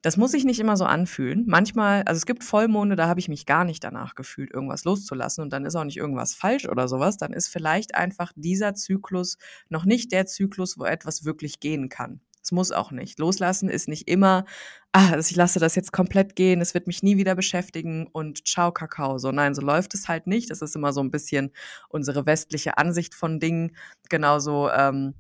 Das 0.07 0.17
muss 0.17 0.31
sich 0.31 0.45
nicht 0.45 0.61
immer 0.61 0.77
so 0.77 0.85
anfühlen. 0.85 1.43
Manchmal, 1.49 2.05
also 2.05 2.17
es 2.17 2.27
gibt 2.27 2.45
Vollmonde, 2.45 2.95
da 2.95 3.09
habe 3.09 3.19
ich 3.19 3.29
mich 3.29 3.45
gar 3.45 3.65
nicht 3.65 3.83
danach 3.83 4.15
gefühlt, 4.15 4.53
irgendwas 4.55 4.85
loszulassen 4.85 5.43
und 5.43 5.53
dann 5.53 5.65
ist 5.65 5.75
auch 5.75 5.83
nicht 5.83 5.97
irgendwas 5.97 6.33
falsch 6.33 6.69
oder 6.69 6.87
sowas. 6.87 7.17
Dann 7.17 7.33
ist 7.33 7.49
vielleicht 7.49 7.97
einfach 7.97 8.33
dieser 8.37 8.77
Zyklus 8.77 9.37
noch 9.69 9.85
nicht 9.85 10.13
der 10.13 10.27
Zyklus, 10.27 10.79
wo 10.79 10.85
etwas 10.85 11.25
wirklich 11.25 11.59
gehen 11.59 11.89
kann. 11.89 12.21
Es 12.41 12.53
muss 12.53 12.71
auch 12.71 12.93
nicht. 12.93 13.19
Loslassen 13.19 13.69
ist 13.69 13.89
nicht 13.89 14.07
immer, 14.07 14.45
ah, 14.93 15.19
ich 15.19 15.35
lasse 15.35 15.59
das 15.59 15.75
jetzt 15.75 15.93
komplett 15.93 16.37
gehen, 16.37 16.61
es 16.61 16.73
wird 16.73 16.87
mich 16.87 17.03
nie 17.03 17.17
wieder 17.17 17.35
beschäftigen 17.35 18.07
und 18.07 18.47
ciao 18.47 18.71
Kakao. 18.71 19.19
So, 19.19 19.33
nein, 19.33 19.57
so 19.57 19.63
läuft 19.63 19.93
es 19.95 20.07
halt 20.07 20.29
nicht. 20.29 20.53
Das 20.53 20.63
ist 20.63 20.77
immer 20.77 20.93
so 20.93 21.01
ein 21.01 21.11
bisschen 21.11 21.51
unsere 21.89 22.27
westliche 22.27 22.79
Ansicht 22.79 23.13
von 23.13 23.41
Dingen. 23.41 23.75
Genauso, 24.09 24.71
ähm, 24.71 25.15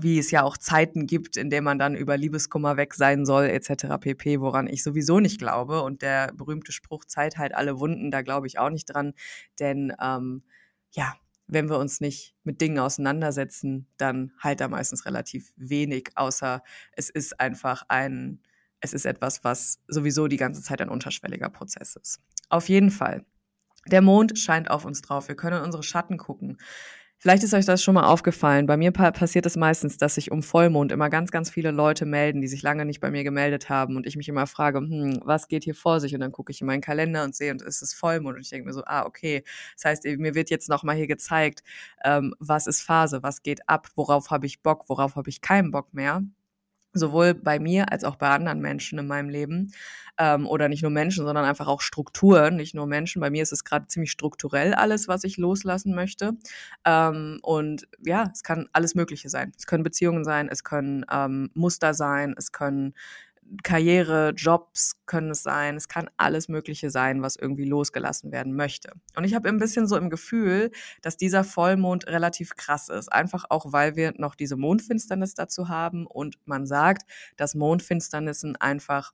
wie 0.00 0.18
es 0.18 0.30
ja 0.30 0.42
auch 0.42 0.56
Zeiten 0.56 1.06
gibt, 1.06 1.36
in 1.36 1.50
denen 1.50 1.64
man 1.64 1.78
dann 1.78 1.94
über 1.94 2.16
Liebeskummer 2.16 2.76
weg 2.76 2.94
sein 2.94 3.26
soll, 3.26 3.46
etc. 3.46 3.98
pp, 4.00 4.40
woran 4.40 4.66
ich 4.66 4.82
sowieso 4.82 5.20
nicht 5.20 5.38
glaube. 5.38 5.82
Und 5.82 6.02
der 6.02 6.32
berühmte 6.32 6.72
Spruch, 6.72 7.04
Zeit 7.04 7.36
halt 7.36 7.54
alle 7.54 7.78
Wunden, 7.78 8.10
da 8.10 8.22
glaube 8.22 8.46
ich 8.46 8.58
auch 8.58 8.70
nicht 8.70 8.86
dran. 8.86 9.12
Denn 9.60 9.92
ähm, 10.00 10.42
ja, 10.92 11.14
wenn 11.46 11.68
wir 11.68 11.78
uns 11.78 12.00
nicht 12.00 12.34
mit 12.44 12.60
Dingen 12.60 12.78
auseinandersetzen, 12.78 13.86
dann 13.98 14.32
halt 14.38 14.60
da 14.60 14.68
meistens 14.68 15.04
relativ 15.04 15.52
wenig, 15.56 16.10
außer 16.14 16.62
es 16.92 17.10
ist 17.10 17.38
einfach 17.40 17.84
ein, 17.88 18.40
es 18.80 18.94
ist 18.94 19.04
etwas, 19.04 19.44
was 19.44 19.80
sowieso 19.86 20.28
die 20.28 20.38
ganze 20.38 20.62
Zeit 20.62 20.80
ein 20.80 20.88
unterschwelliger 20.88 21.50
Prozess 21.50 21.96
ist. 21.96 22.20
Auf 22.48 22.68
jeden 22.68 22.90
Fall. 22.90 23.24
Der 23.86 24.00
Mond 24.00 24.38
scheint 24.38 24.70
auf 24.70 24.84
uns 24.84 25.02
drauf. 25.02 25.28
Wir 25.28 25.34
können 25.34 25.58
in 25.58 25.64
unsere 25.64 25.82
Schatten 25.82 26.16
gucken. 26.16 26.58
Vielleicht 27.22 27.44
ist 27.44 27.54
euch 27.54 27.66
das 27.66 27.84
schon 27.84 27.94
mal 27.94 28.08
aufgefallen. 28.08 28.66
Bei 28.66 28.76
mir 28.76 28.90
passiert 28.90 29.46
es 29.46 29.56
meistens, 29.56 29.96
dass 29.96 30.16
sich 30.16 30.32
um 30.32 30.42
Vollmond 30.42 30.90
immer 30.90 31.08
ganz, 31.08 31.30
ganz 31.30 31.50
viele 31.50 31.70
Leute 31.70 32.04
melden, 32.04 32.40
die 32.40 32.48
sich 32.48 32.62
lange 32.62 32.84
nicht 32.84 32.98
bei 32.98 33.12
mir 33.12 33.22
gemeldet 33.22 33.68
haben 33.68 33.94
und 33.94 34.08
ich 34.08 34.16
mich 34.16 34.28
immer 34.28 34.48
frage, 34.48 34.78
hm, 34.80 35.20
was 35.24 35.46
geht 35.46 35.62
hier 35.62 35.76
vor 35.76 36.00
sich? 36.00 36.14
Und 36.14 36.20
dann 36.20 36.32
gucke 36.32 36.50
ich 36.50 36.60
in 36.60 36.66
meinen 36.66 36.80
Kalender 36.80 37.22
und 37.22 37.36
sehe, 37.36 37.52
und 37.52 37.62
es 37.62 37.80
ist 37.80 37.94
Vollmond. 37.94 38.34
Und 38.38 38.42
ich 38.42 38.50
denke 38.50 38.66
mir 38.66 38.72
so, 38.72 38.82
ah, 38.86 39.06
okay. 39.06 39.44
Das 39.76 39.84
heißt, 39.84 40.04
mir 40.04 40.34
wird 40.34 40.50
jetzt 40.50 40.68
noch 40.68 40.82
mal 40.82 40.96
hier 40.96 41.06
gezeigt, 41.06 41.62
ähm, 42.04 42.34
was 42.40 42.66
ist 42.66 42.82
Phase, 42.82 43.22
was 43.22 43.44
geht 43.44 43.68
ab, 43.68 43.86
worauf 43.94 44.30
habe 44.30 44.46
ich 44.46 44.60
Bock, 44.60 44.88
worauf 44.88 45.14
habe 45.14 45.30
ich 45.30 45.40
keinen 45.40 45.70
Bock 45.70 45.94
mehr 45.94 46.24
sowohl 46.92 47.34
bei 47.34 47.58
mir 47.58 47.90
als 47.92 48.04
auch 48.04 48.16
bei 48.16 48.28
anderen 48.28 48.60
Menschen 48.60 48.98
in 48.98 49.06
meinem 49.06 49.28
Leben. 49.28 49.72
Ähm, 50.18 50.46
oder 50.46 50.68
nicht 50.68 50.82
nur 50.82 50.90
Menschen, 50.90 51.24
sondern 51.24 51.44
einfach 51.44 51.68
auch 51.68 51.80
Strukturen, 51.80 52.56
nicht 52.56 52.74
nur 52.74 52.86
Menschen. 52.86 53.20
Bei 53.20 53.30
mir 53.30 53.42
ist 53.42 53.52
es 53.52 53.64
gerade 53.64 53.86
ziemlich 53.86 54.10
strukturell 54.10 54.74
alles, 54.74 55.08
was 55.08 55.24
ich 55.24 55.38
loslassen 55.38 55.94
möchte. 55.94 56.32
Ähm, 56.84 57.38
und 57.42 57.88
ja, 58.04 58.30
es 58.32 58.42
kann 58.42 58.68
alles 58.72 58.94
Mögliche 58.94 59.30
sein. 59.30 59.52
Es 59.56 59.66
können 59.66 59.84
Beziehungen 59.84 60.24
sein, 60.24 60.48
es 60.50 60.64
können 60.64 61.06
ähm, 61.10 61.50
Muster 61.54 61.94
sein, 61.94 62.34
es 62.36 62.52
können 62.52 62.94
Karriere, 63.62 64.32
Jobs 64.34 64.96
können 65.06 65.30
es 65.30 65.42
sein, 65.42 65.76
es 65.76 65.88
kann 65.88 66.08
alles 66.16 66.48
Mögliche 66.48 66.90
sein, 66.90 67.22
was 67.22 67.36
irgendwie 67.36 67.64
losgelassen 67.64 68.32
werden 68.32 68.54
möchte. 68.54 68.92
Und 69.16 69.24
ich 69.24 69.34
habe 69.34 69.48
ein 69.48 69.58
bisschen 69.58 69.86
so 69.86 69.96
im 69.96 70.10
Gefühl, 70.10 70.70
dass 71.02 71.16
dieser 71.16 71.44
Vollmond 71.44 72.06
relativ 72.06 72.56
krass 72.56 72.88
ist, 72.88 73.12
einfach 73.12 73.44
auch, 73.50 73.72
weil 73.72 73.96
wir 73.96 74.14
noch 74.16 74.34
diese 74.34 74.56
Mondfinsternis 74.56 75.34
dazu 75.34 75.68
haben 75.68 76.06
und 76.06 76.36
man 76.46 76.66
sagt, 76.66 77.02
dass 77.36 77.54
Mondfinsternissen 77.54 78.56
einfach, 78.56 79.12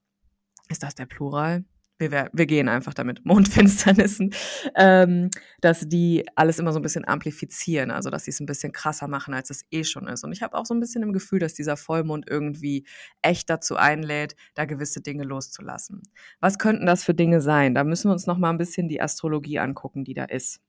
ist 0.69 0.83
das 0.83 0.95
der 0.95 1.07
Plural? 1.07 1.65
Wir, 1.99 2.31
wir 2.33 2.47
gehen 2.47 2.69
einfach 2.69 2.95
damit, 2.95 3.25
Mondfinsternissen, 3.25 4.35
ähm, 4.77 5.31
dass 5.61 5.89
die 5.89 6.27
alles 6.37 6.59
immer 6.59 6.73
so 6.73 6.79
ein 6.79 6.83
bisschen 6.83 7.07
amplifizieren, 7.07 7.91
also 7.91 8.11
dass 8.11 8.25
sie 8.25 8.31
es 8.31 8.41
ein 8.41 8.47
bisschen 8.47 8.73
krasser 8.73 9.09
machen, 9.09 9.35
als 9.35 9.51
es 9.51 9.65
eh 9.71 9.85
schon 9.85 10.07
ist. 10.09 10.25
Und 10.25 10.33
ich 10.33 10.43
habe 10.43 10.57
auch 10.57 10.67
so 10.67 10.75
ein 10.75 10.81
bisschen 10.81 11.03
im 11.03 11.13
Gefühl, 11.13 11.39
dass 11.39 11.55
dieser 11.55 11.77
Vollmond 11.77 12.29
irgendwie 12.29 12.87
echt 13.23 13.51
dazu 13.51 13.77
einlädt, 13.77 14.37
da 14.55 14.65
gewisse 14.65 15.01
Dinge 15.01 15.25
loszulassen. 15.25 16.03
Was 16.41 16.59
könnten 16.59 16.87
das 16.87 17.05
für 17.05 17.15
Dinge 17.15 17.41
sein? 17.41 17.75
Da 17.75 17.85
müssen 17.85 18.09
wir 18.09 18.13
uns 18.13 18.27
noch 18.27 18.39
mal 18.39 18.51
ein 18.51 18.59
bisschen 18.59 18.89
die 18.89 19.01
Astrologie 19.01 19.59
angucken, 19.59 20.05
die 20.05 20.15
da 20.15 20.25
ist 20.25 20.61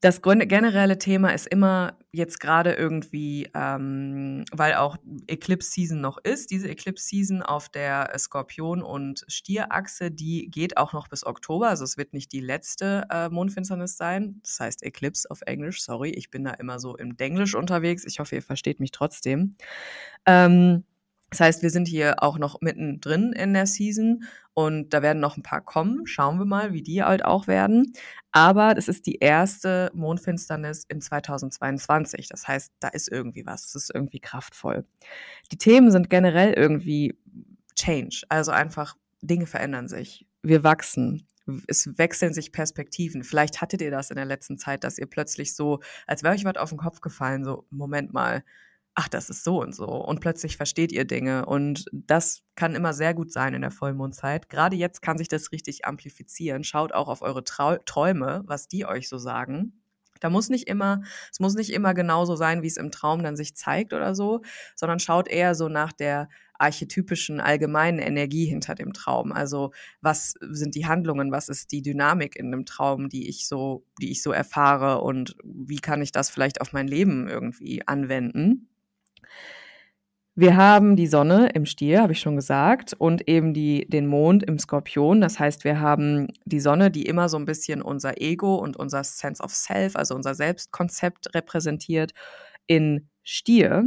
das 0.00 0.20
generelle 0.22 0.98
Thema 0.98 1.30
ist 1.30 1.46
immer 1.46 1.98
jetzt 2.12 2.38
gerade 2.38 2.74
irgendwie, 2.74 3.48
ähm, 3.54 4.44
weil 4.52 4.74
auch 4.74 4.96
Eclipse 5.26 5.70
Season 5.70 6.00
noch 6.00 6.18
ist, 6.22 6.50
diese 6.50 6.68
Eclipse 6.68 7.06
Season 7.06 7.42
auf 7.42 7.68
der 7.68 8.12
Skorpion- 8.18 8.82
und 8.82 9.24
Stierachse, 9.28 10.10
die 10.10 10.50
geht 10.50 10.76
auch 10.76 10.92
noch 10.92 11.08
bis 11.08 11.24
Oktober, 11.24 11.68
also 11.68 11.84
es 11.84 11.96
wird 11.96 12.12
nicht 12.12 12.32
die 12.32 12.40
letzte 12.40 13.04
äh, 13.10 13.28
Mondfinsternis 13.30 13.96
sein, 13.96 14.40
das 14.42 14.60
heißt 14.60 14.82
Eclipse 14.82 15.30
auf 15.30 15.40
Englisch, 15.46 15.82
sorry, 15.82 16.10
ich 16.10 16.30
bin 16.30 16.44
da 16.44 16.52
immer 16.52 16.78
so 16.78 16.96
im 16.96 17.16
Denglisch 17.16 17.54
unterwegs, 17.54 18.04
ich 18.04 18.18
hoffe, 18.20 18.36
ihr 18.36 18.42
versteht 18.42 18.80
mich 18.80 18.90
trotzdem. 18.90 19.56
Ähm, 20.26 20.84
das 21.30 21.40
heißt, 21.40 21.62
wir 21.62 21.70
sind 21.70 21.88
hier 21.88 22.22
auch 22.22 22.38
noch 22.38 22.60
mittendrin 22.60 23.32
in 23.32 23.52
der 23.52 23.66
Season 23.66 24.24
und 24.54 24.94
da 24.94 25.02
werden 25.02 25.18
noch 25.20 25.36
ein 25.36 25.42
paar 25.42 25.60
kommen. 25.60 26.06
Schauen 26.06 26.38
wir 26.38 26.44
mal, 26.44 26.72
wie 26.72 26.82
die 26.82 27.02
halt 27.02 27.24
auch 27.24 27.46
werden. 27.48 27.92
Aber 28.30 28.74
das 28.74 28.86
ist 28.86 29.06
die 29.06 29.16
erste 29.16 29.90
Mondfinsternis 29.92 30.84
in 30.88 31.00
2022. 31.00 32.28
Das 32.28 32.46
heißt, 32.46 32.72
da 32.78 32.88
ist 32.88 33.10
irgendwie 33.10 33.44
was. 33.44 33.66
Es 33.66 33.74
ist 33.74 33.90
irgendwie 33.92 34.20
kraftvoll. 34.20 34.86
Die 35.50 35.58
Themen 35.58 35.90
sind 35.90 36.10
generell 36.10 36.52
irgendwie 36.52 37.18
Change. 37.74 38.22
Also 38.28 38.52
einfach 38.52 38.96
Dinge 39.20 39.46
verändern 39.46 39.88
sich. 39.88 40.26
Wir 40.42 40.62
wachsen. 40.62 41.26
Es 41.66 41.98
wechseln 41.98 42.34
sich 42.34 42.52
Perspektiven. 42.52 43.24
Vielleicht 43.24 43.60
hattet 43.60 43.82
ihr 43.82 43.90
das 43.90 44.10
in 44.10 44.16
der 44.16 44.24
letzten 44.24 44.58
Zeit, 44.58 44.84
dass 44.84 44.98
ihr 44.98 45.06
plötzlich 45.06 45.54
so, 45.54 45.80
als 46.06 46.22
wäre 46.22 46.34
euch 46.34 46.44
was 46.44 46.56
auf 46.56 46.70
den 46.70 46.78
Kopf 46.78 47.00
gefallen, 47.00 47.44
so, 47.44 47.66
Moment 47.70 48.12
mal, 48.12 48.42
ach, 48.96 49.08
das 49.08 49.28
ist 49.28 49.44
so 49.44 49.60
und 49.60 49.74
so. 49.74 49.86
Und 49.86 50.20
plötzlich 50.20 50.56
versteht 50.56 50.90
ihr 50.90 51.04
Dinge. 51.04 51.44
Und 51.44 51.84
das 51.92 52.42
kann 52.56 52.74
immer 52.74 52.94
sehr 52.94 53.12
gut 53.14 53.30
sein 53.30 53.52
in 53.52 53.60
der 53.60 53.70
Vollmondzeit. 53.70 54.48
Gerade 54.48 54.74
jetzt 54.74 55.02
kann 55.02 55.18
sich 55.18 55.28
das 55.28 55.52
richtig 55.52 55.84
amplifizieren. 55.84 56.64
Schaut 56.64 56.92
auch 56.92 57.08
auf 57.08 57.20
eure 57.20 57.44
Trau 57.44 57.76
Träume, 57.76 58.42
was 58.46 58.68
die 58.68 58.86
euch 58.86 59.08
so 59.08 59.18
sagen. 59.18 59.82
Da 60.20 60.30
muss 60.30 60.48
nicht 60.48 60.66
immer, 60.66 61.02
es 61.30 61.40
muss 61.40 61.54
nicht 61.54 61.74
immer 61.74 61.92
genauso 61.92 62.36
sein, 62.36 62.62
wie 62.62 62.68
es 62.68 62.78
im 62.78 62.90
Traum 62.90 63.22
dann 63.22 63.36
sich 63.36 63.54
zeigt 63.54 63.92
oder 63.92 64.14
so, 64.14 64.40
sondern 64.74 64.98
schaut 64.98 65.28
eher 65.28 65.54
so 65.54 65.68
nach 65.68 65.92
der 65.92 66.30
archetypischen 66.58 67.38
allgemeinen 67.38 67.98
Energie 67.98 68.46
hinter 68.46 68.74
dem 68.74 68.94
Traum. 68.94 69.30
Also 69.30 69.72
was 70.00 70.32
sind 70.40 70.74
die 70.74 70.86
Handlungen, 70.86 71.32
was 71.32 71.50
ist 71.50 71.70
die 71.70 71.82
Dynamik 71.82 72.34
in 72.34 72.50
dem 72.50 72.64
Traum, 72.64 73.10
die 73.10 73.28
ich 73.28 73.46
so, 73.46 73.84
die 74.00 74.10
ich 74.10 74.22
so 74.22 74.32
erfahre 74.32 75.02
und 75.02 75.36
wie 75.44 75.80
kann 75.80 76.00
ich 76.00 76.12
das 76.12 76.30
vielleicht 76.30 76.62
auf 76.62 76.72
mein 76.72 76.88
Leben 76.88 77.28
irgendwie 77.28 77.86
anwenden? 77.86 78.70
Wir 80.38 80.54
haben 80.54 80.96
die 80.96 81.06
Sonne 81.06 81.48
im 81.54 81.64
Stier, 81.64 82.02
habe 82.02 82.12
ich 82.12 82.20
schon 82.20 82.36
gesagt, 82.36 82.92
und 82.92 83.26
eben 83.26 83.54
die, 83.54 83.88
den 83.88 84.06
Mond 84.06 84.42
im 84.42 84.58
Skorpion. 84.58 85.22
Das 85.22 85.38
heißt, 85.38 85.64
wir 85.64 85.80
haben 85.80 86.28
die 86.44 86.60
Sonne, 86.60 86.90
die 86.90 87.06
immer 87.06 87.30
so 87.30 87.38
ein 87.38 87.46
bisschen 87.46 87.80
unser 87.80 88.20
Ego 88.20 88.56
und 88.56 88.76
unser 88.76 89.02
Sense 89.02 89.42
of 89.42 89.54
Self, 89.54 89.96
also 89.96 90.14
unser 90.14 90.34
Selbstkonzept 90.34 91.34
repräsentiert, 91.34 92.12
in 92.66 93.08
Stier. 93.22 93.84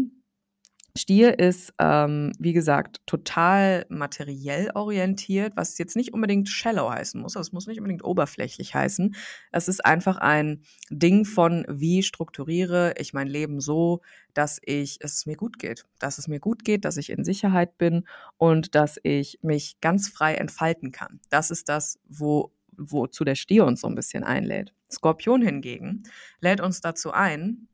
Stier 0.98 1.40
ist, 1.40 1.74
ähm, 1.80 2.32
wie 2.40 2.54
gesagt, 2.54 3.02
total 3.06 3.86
materiell 3.90 4.72
orientiert, 4.74 5.54
was 5.56 5.78
jetzt 5.78 5.96
nicht 5.96 6.14
unbedingt 6.14 6.50
shallow 6.50 6.90
heißen 6.90 7.22
muss. 7.22 7.34
Das 7.34 7.52
muss 7.52 7.68
nicht 7.68 7.80
unbedingt 7.80 8.04
oberflächlich 8.04 8.76
heißen. 8.76 9.16
Es 9.52 9.68
ist 9.68 9.86
einfach 9.86 10.18
ein 10.18 10.64
Ding 10.90 11.26
von, 11.26 11.66
wie 11.70 12.04
strukturiere 12.04 12.94
ich 12.98 13.14
mein 13.14 13.28
Leben 13.28 13.60
so, 13.60 14.02
dass 14.34 14.60
ich 14.64 14.98
es 15.02 15.26
mir 15.26 15.36
gut 15.36 15.60
geht. 15.60 15.86
Dass 16.00 16.18
es 16.18 16.28
mir 16.28 16.40
gut 16.40 16.64
geht, 16.64 16.86
dass 16.86 16.98
ich 16.98 17.10
in 17.10 17.24
Sicherheit 17.24 17.78
bin 17.78 18.08
und 18.38 18.76
dass 18.76 19.00
ich 19.04 19.40
mich 19.42 19.80
ganz 19.82 20.10
frei 20.10 20.36
entfalten 20.36 20.92
kann. 20.92 21.20
Das 21.30 21.52
ist 21.52 21.70
das, 21.70 22.00
wo, 22.08 22.52
wozu 22.76 23.24
der 23.24 23.36
Stier 23.36 23.66
uns 23.66 23.82
so 23.82 23.88
ein 23.88 23.96
bisschen 23.96 24.24
einlädt. 24.24 24.74
Skorpion 24.92 25.42
hingegen 25.42 26.04
lädt 26.40 26.62
uns 26.62 26.82
dazu 26.82 27.12
ein, 27.12 27.68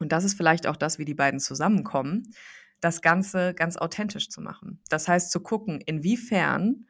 und 0.00 0.12
das 0.12 0.24
ist 0.24 0.34
vielleicht 0.34 0.66
auch 0.66 0.76
das, 0.76 0.98
wie 0.98 1.04
die 1.04 1.14
beiden 1.14 1.40
zusammenkommen, 1.40 2.32
das 2.80 3.02
Ganze 3.02 3.54
ganz 3.54 3.76
authentisch 3.76 4.28
zu 4.30 4.40
machen. 4.40 4.80
Das 4.88 5.08
heißt, 5.08 5.30
zu 5.30 5.40
gucken, 5.40 5.80
inwiefern 5.80 6.86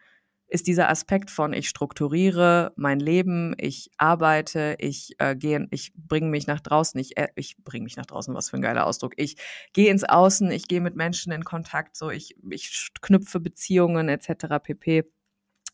ist 0.51 0.67
dieser 0.67 0.89
Aspekt 0.89 1.31
von 1.31 1.53
ich 1.53 1.69
strukturiere 1.69 2.73
mein 2.77 2.99
Leben, 2.99 3.55
ich 3.57 3.91
arbeite, 3.99 4.75
ich 4.79 5.15
äh, 5.19 5.37
gehe, 5.37 5.69
ich 5.71 5.93
bringe 5.95 6.29
mich 6.29 6.49
nach 6.49 6.61
draußen, 6.61 7.01
ich, 7.01 7.17
äh, 7.17 7.29
ich 7.37 7.57
bringe 7.63 7.85
mich 7.85 7.97
nach 7.97 8.07
draußen, 8.07 8.35
was 8.35 8.51
für 8.51 8.57
ein 8.57 8.63
geiler 8.63 8.87
Ausdruck. 8.87 9.15
Ich 9.17 9.37
gehe 9.73 9.91
ins 9.91 10.05
Außen, 10.05 10.51
ich 10.51 10.67
gehe 10.67 10.81
mit 10.81 10.97
Menschen 10.97 11.33
in 11.33 11.45
Kontakt, 11.45 11.97
so 11.97 12.11
ich, 12.11 12.37
ich 12.51 12.91
knüpfe 13.01 13.39
Beziehungen 13.39 14.09
etc. 14.09 14.59
pp. 14.63 15.05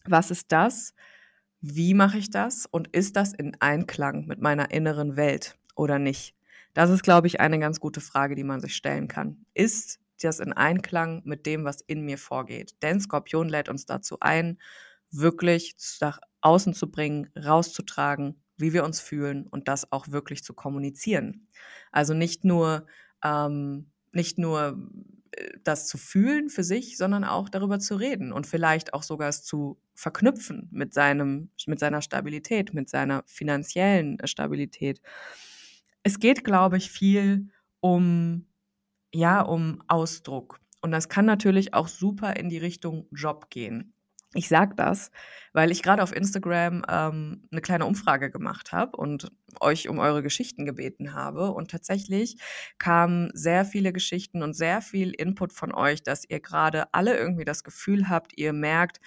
Was 0.04 0.30
ist 0.30 0.52
das? 0.52 0.94
Wie 1.61 1.94
mache 1.94 2.18
ich 2.18 2.30
das? 2.30 2.66
Und 2.66 2.88
ist 2.88 3.16
das 3.16 3.32
in 3.32 3.56
Einklang 3.61 4.26
mit 4.26 4.40
meiner 4.40 4.70
inneren 4.70 5.16
Welt 5.16 5.56
oder 5.75 5.99
nicht? 5.99 6.35
Das 6.75 6.90
ist, 6.90 7.02
glaube 7.02 7.26
ich, 7.26 7.40
eine 7.40 7.58
ganz 7.58 7.80
gute 7.80 8.02
Frage, 8.02 8.35
die 8.35 8.44
man 8.44 8.61
sich 8.61 8.76
stellen 8.76 9.08
kann. 9.08 9.46
Ist 9.54 9.99
das 10.25 10.40
in 10.40 10.52
Einklang 10.52 11.23
mit 11.25 11.46
dem, 11.46 11.64
was 11.64 11.80
in 11.82 12.02
mir 12.04 12.18
vorgeht. 12.18 12.75
Denn 12.82 13.00
Skorpion 13.00 13.49
lädt 13.49 13.68
uns 13.68 13.87
dazu 13.87 14.18
ein, 14.20 14.58
wirklich 15.11 15.75
nach 16.00 16.20
außen 16.40 16.75
zu 16.75 16.90
bringen, 16.90 17.30
rauszutragen, 17.37 18.42
wie 18.56 18.73
wir 18.73 18.85
uns 18.85 19.00
fühlen 19.00 19.46
und 19.46 19.68
das 19.68 19.92
auch 19.92 20.08
wirklich 20.08 20.42
zu 20.42 20.54
kommunizieren. 20.54 21.49
Also 21.92 22.14
nicht 22.14 22.44
nur, 22.44 22.87
ähm, 23.23 23.90
nicht 24.12 24.38
nur 24.38 24.78
äh, 25.32 25.50
das 25.62 25.87
zu 25.87 25.99
fühlen 25.99 26.49
für 26.49 26.64
sich, 26.64 26.96
sondern 26.96 27.25
auch 27.25 27.49
darüber 27.49 27.78
zu 27.78 27.96
reden 27.96 28.32
und 28.32 28.46
vielleicht 28.46 28.94
auch 28.94 29.02
sogar 29.02 29.28
es 29.28 29.42
zu 29.42 29.78
verknüpfen 29.94 30.68
mit 30.70 30.94
seinem, 30.94 31.50
mit 31.66 31.78
seiner 31.78 32.02
Stabilität, 32.02 32.75
mit 32.75 32.88
seiner 32.88 33.23
finanziellen 33.26 34.18
Stabilität. 34.25 35.00
Es 36.02 36.18
geht, 36.18 36.44
glaube 36.44 36.76
ich, 36.76 36.90
viel 36.90 37.49
um 37.80 38.46
ja, 39.13 39.41
um 39.41 39.83
Ausdruck. 39.89 40.61
Und 40.81 40.93
das 40.93 41.09
kann 41.09 41.27
natürlich 41.27 41.75
auch 41.75 41.89
super 41.89 42.37
in 42.37 42.49
die 42.49 42.59
Richtung 42.59 43.07
Job 43.11 43.51
gehen. 43.51 43.95
Ich 44.35 44.49
sage 44.49 44.75
das, 44.77 45.11
weil 45.53 45.71
ich 45.71 45.83
gerade 45.83 46.03
auf 46.03 46.15
Instagram 46.15 46.83
ähm, 46.89 47.49
eine 47.51 47.61
kleine 47.63 47.87
Umfrage 47.87 48.31
gemacht 48.31 48.73
habe 48.73 48.97
und 48.97 49.33
euch 49.61 49.89
um 49.89 49.99
eure 49.99 50.23
Geschichten 50.23 50.67
gebeten 50.67 51.15
habe. 51.15 51.53
Und 51.53 51.71
tatsächlich 51.71 52.37
kamen 52.79 53.31
sehr 53.33 53.65
viele 53.65 53.93
Geschichten 53.93 54.43
und 54.43 54.55
sehr 54.55 54.83
viel 54.83 55.13
Input 55.13 55.53
von 55.53 55.73
euch, 55.73 56.03
dass 56.03 56.29
ihr 56.29 56.41
gerade 56.41 56.93
alle 56.93 57.17
irgendwie 57.17 57.47
das 57.47 57.65
Gefühl 57.65 58.09
habt, 58.09 58.37
ihr 58.37 58.53
merkt, 58.53 59.01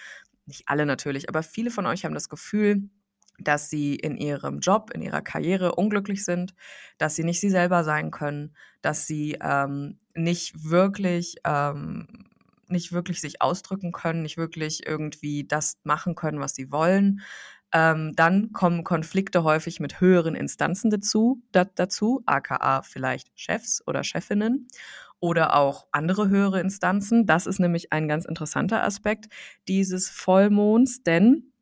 nicht 0.46 0.64
alle 0.66 0.84
natürlich, 0.84 1.28
aber 1.28 1.44
viele 1.44 1.70
von 1.70 1.86
euch 1.86 2.04
haben 2.04 2.14
das 2.14 2.28
Gefühl, 2.28 2.90
dass 3.42 3.70
sie 3.70 3.94
in 3.96 4.16
ihrem 4.16 4.60
Job, 4.60 4.90
in 4.94 5.02
ihrer 5.02 5.22
Karriere 5.22 5.74
unglücklich 5.74 6.24
sind, 6.24 6.54
dass 6.98 7.16
sie 7.16 7.24
nicht 7.24 7.40
sie 7.40 7.50
selber 7.50 7.84
sein 7.84 8.10
können, 8.10 8.54
dass 8.82 9.06
sie 9.06 9.38
ähm, 9.40 9.98
nicht 10.14 10.70
wirklich 10.70 11.36
ähm, 11.44 12.06
nicht 12.70 12.92
wirklich 12.92 13.20
sich 13.20 13.42
ausdrücken 13.42 13.92
können, 13.92 14.22
nicht 14.22 14.36
wirklich 14.36 14.86
irgendwie 14.86 15.44
das 15.44 15.78
machen 15.82 16.14
können, 16.14 16.40
was 16.40 16.54
sie 16.54 16.70
wollen. 16.70 17.20
Ähm, 17.72 18.14
dann 18.16 18.52
kommen 18.52 18.82
Konflikte 18.84 19.44
häufig 19.44 19.78
mit 19.78 20.00
höheren 20.00 20.34
Instanzen 20.34 20.90
dazu, 20.90 21.42
da, 21.52 21.64
dazu, 21.64 22.22
aka 22.26 22.82
vielleicht 22.82 23.28
Chefs 23.38 23.82
oder 23.86 24.02
Chefinnen 24.02 24.66
oder 25.20 25.54
auch 25.54 25.86
andere 25.92 26.28
höhere 26.28 26.60
Instanzen. 26.60 27.26
Das 27.26 27.46
ist 27.46 27.60
nämlich 27.60 27.92
ein 27.92 28.08
ganz 28.08 28.24
interessanter 28.24 28.82
Aspekt 28.82 29.28
dieses 29.68 30.08
Vollmonds, 30.08 31.02
denn 31.04 31.52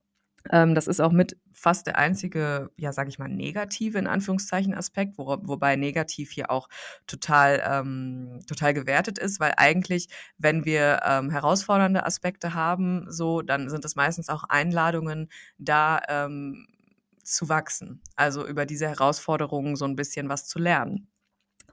ähm, 0.50 0.75
das 0.75 0.87
ist 0.87 1.00
auch 1.00 1.12
mit 1.12 1.37
fast 1.58 1.86
der 1.86 1.98
einzige, 1.98 2.70
ja, 2.76 2.92
sage 2.92 3.08
ich 3.10 3.18
mal, 3.18 3.28
negative 3.28 3.98
in 3.98 4.06
Anführungszeichen 4.06 4.74
Aspekt, 4.74 5.18
wo, 5.18 5.26
wobei 5.42 5.76
negativ 5.76 6.30
hier 6.30 6.50
auch 6.50 6.68
total, 7.06 7.62
ähm, 7.64 8.40
total 8.46 8.74
gewertet 8.74 9.18
ist, 9.18 9.40
weil 9.40 9.54
eigentlich, 9.56 10.08
wenn 10.38 10.64
wir 10.64 11.00
ähm, 11.04 11.30
herausfordernde 11.30 12.06
Aspekte 12.06 12.54
haben, 12.54 13.06
so, 13.10 13.42
dann 13.42 13.68
sind 13.68 13.84
es 13.84 13.96
meistens 13.96 14.28
auch 14.28 14.44
Einladungen, 14.44 15.28
da 15.58 16.00
ähm, 16.08 16.66
zu 17.22 17.48
wachsen. 17.48 18.00
Also 18.16 18.46
über 18.46 18.66
diese 18.66 18.88
Herausforderungen 18.88 19.76
so 19.76 19.84
ein 19.84 19.96
bisschen 19.96 20.28
was 20.28 20.46
zu 20.46 20.58
lernen. 20.58 21.08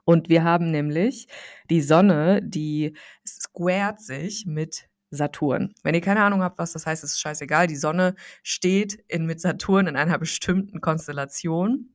Und 0.04 0.28
wir 0.28 0.44
haben 0.44 0.70
nämlich 0.70 1.26
die 1.68 1.82
Sonne, 1.82 2.40
die 2.42 2.96
squared 3.26 4.00
sich 4.00 4.46
mit 4.46 4.88
Saturn. 5.10 5.74
Wenn 5.82 5.94
ihr 5.94 6.00
keine 6.00 6.22
Ahnung 6.22 6.42
habt, 6.42 6.58
was 6.58 6.72
das 6.72 6.86
heißt, 6.86 7.04
ist 7.04 7.20
scheißegal. 7.20 7.66
Die 7.66 7.76
Sonne 7.76 8.14
steht 8.42 8.94
in, 9.08 9.26
mit 9.26 9.40
Saturn 9.40 9.86
in 9.86 9.96
einer 9.96 10.18
bestimmten 10.18 10.80
Konstellation. 10.80 11.90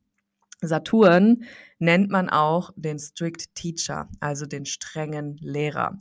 Saturn 0.61 1.43
nennt 1.79 2.11
man 2.11 2.29
auch 2.29 2.71
den 2.75 2.99
Strict 2.99 3.55
Teacher, 3.55 4.07
also 4.19 4.45
den 4.45 4.65
strengen 4.65 5.37
Lehrer. 5.37 5.97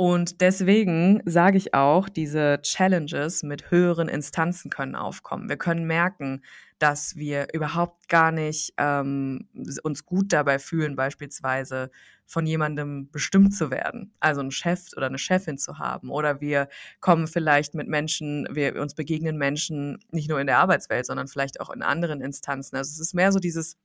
Und 0.00 0.42
deswegen 0.42 1.22
sage 1.24 1.58
ich 1.58 1.74
auch, 1.74 2.08
diese 2.08 2.60
Challenges 2.62 3.42
mit 3.42 3.72
höheren 3.72 4.08
Instanzen 4.08 4.70
können 4.70 4.94
aufkommen. 4.94 5.48
Wir 5.48 5.56
können 5.56 5.88
merken, 5.88 6.44
dass 6.78 7.16
wir 7.16 7.48
überhaupt 7.52 8.08
gar 8.08 8.30
nicht 8.30 8.74
ähm, 8.76 9.48
uns 9.82 10.06
gut 10.06 10.32
dabei 10.32 10.60
fühlen, 10.60 10.94
beispielsweise 10.94 11.90
von 12.26 12.46
jemandem 12.46 13.10
bestimmt 13.10 13.52
zu 13.56 13.72
werden, 13.72 14.12
also 14.20 14.40
einen 14.40 14.52
Chef 14.52 14.84
oder 14.96 15.06
eine 15.06 15.18
Chefin 15.18 15.58
zu 15.58 15.80
haben. 15.80 16.10
Oder 16.10 16.40
wir 16.40 16.68
kommen 17.00 17.26
vielleicht 17.26 17.74
mit 17.74 17.88
Menschen, 17.88 18.46
wir 18.52 18.80
uns 18.80 18.94
begegnen 18.94 19.36
Menschen 19.36 19.98
nicht 20.12 20.28
nur 20.28 20.40
in 20.40 20.46
der 20.46 20.58
Arbeitswelt, 20.58 21.06
sondern 21.06 21.26
vielleicht 21.26 21.60
auch 21.60 21.70
in 21.70 21.82
anderen 21.82 22.20
Instanzen. 22.20 22.76
Also 22.76 22.92
es 22.92 23.00
ist 23.00 23.14
mehr 23.14 23.32
so 23.32 23.40
dieses 23.40 23.76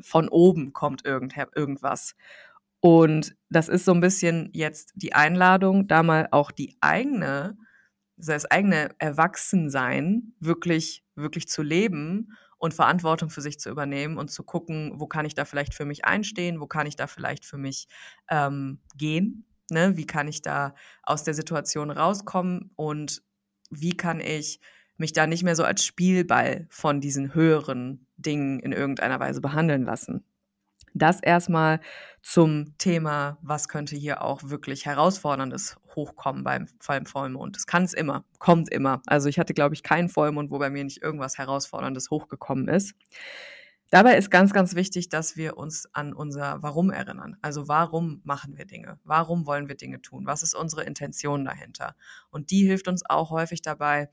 von 0.00 0.28
oben 0.28 0.72
kommt 0.72 1.04
irgend, 1.04 1.36
irgendwas. 1.54 2.16
Und 2.84 3.34
das 3.48 3.70
ist 3.70 3.86
so 3.86 3.94
ein 3.94 4.00
bisschen 4.00 4.50
jetzt 4.52 4.92
die 4.94 5.14
Einladung, 5.14 5.88
da 5.88 6.02
mal 6.02 6.28
auch 6.32 6.50
die 6.50 6.76
eigene, 6.82 7.56
das 8.18 8.44
eigene 8.44 8.90
Erwachsensein 8.98 10.34
wirklich, 10.38 11.02
wirklich 11.14 11.48
zu 11.48 11.62
leben 11.62 12.36
und 12.58 12.74
Verantwortung 12.74 13.30
für 13.30 13.40
sich 13.40 13.58
zu 13.58 13.70
übernehmen 13.70 14.18
und 14.18 14.30
zu 14.30 14.42
gucken, 14.42 14.92
wo 14.96 15.06
kann 15.06 15.24
ich 15.24 15.32
da 15.32 15.46
vielleicht 15.46 15.72
für 15.72 15.86
mich 15.86 16.04
einstehen, 16.04 16.60
wo 16.60 16.66
kann 16.66 16.86
ich 16.86 16.94
da 16.94 17.06
vielleicht 17.06 17.46
für 17.46 17.56
mich 17.56 17.88
ähm, 18.28 18.80
gehen, 18.98 19.46
ne? 19.70 19.96
wie 19.96 20.06
kann 20.06 20.28
ich 20.28 20.42
da 20.42 20.74
aus 21.04 21.24
der 21.24 21.32
Situation 21.32 21.90
rauskommen 21.90 22.70
und 22.76 23.22
wie 23.70 23.96
kann 23.96 24.20
ich 24.20 24.60
mich 24.98 25.14
da 25.14 25.26
nicht 25.26 25.42
mehr 25.42 25.56
so 25.56 25.64
als 25.64 25.86
Spielball 25.86 26.66
von 26.68 27.00
diesen 27.00 27.32
höheren 27.32 28.06
Dingen 28.18 28.60
in 28.60 28.72
irgendeiner 28.72 29.20
Weise 29.20 29.40
behandeln 29.40 29.84
lassen. 29.86 30.22
Das 30.94 31.20
erstmal 31.20 31.80
zum 32.22 32.78
Thema, 32.78 33.36
was 33.42 33.68
könnte 33.68 33.96
hier 33.96 34.22
auch 34.22 34.44
wirklich 34.44 34.86
Herausforderndes 34.86 35.76
hochkommen 35.94 36.44
beim, 36.44 36.68
Vollmond. 37.06 37.56
Das 37.56 37.66
kann 37.66 37.82
es 37.82 37.92
immer, 37.92 38.24
kommt 38.38 38.72
immer. 38.72 39.02
Also 39.06 39.28
ich 39.28 39.38
hatte, 39.38 39.54
glaube 39.54 39.74
ich, 39.74 39.82
keinen 39.82 40.08
Vollmond, 40.08 40.50
wo 40.50 40.58
bei 40.58 40.70
mir 40.70 40.84
nicht 40.84 41.02
irgendwas 41.02 41.36
Herausforderndes 41.36 42.10
hochgekommen 42.10 42.68
ist. 42.68 42.94
Dabei 43.90 44.16
ist 44.16 44.30
ganz, 44.30 44.52
ganz 44.52 44.74
wichtig, 44.74 45.08
dass 45.08 45.36
wir 45.36 45.56
uns 45.56 45.86
an 45.92 46.14
unser 46.14 46.62
Warum 46.62 46.90
erinnern. 46.90 47.36
Also 47.42 47.68
warum 47.68 48.20
machen 48.24 48.56
wir 48.56 48.64
Dinge? 48.64 48.98
Warum 49.04 49.46
wollen 49.46 49.68
wir 49.68 49.76
Dinge 49.76 50.00
tun? 50.00 50.26
Was 50.26 50.42
ist 50.42 50.54
unsere 50.54 50.84
Intention 50.84 51.44
dahinter? 51.44 51.94
Und 52.30 52.50
die 52.50 52.64
hilft 52.66 52.88
uns 52.88 53.08
auch 53.08 53.30
häufig 53.30 53.62
dabei, 53.62 54.08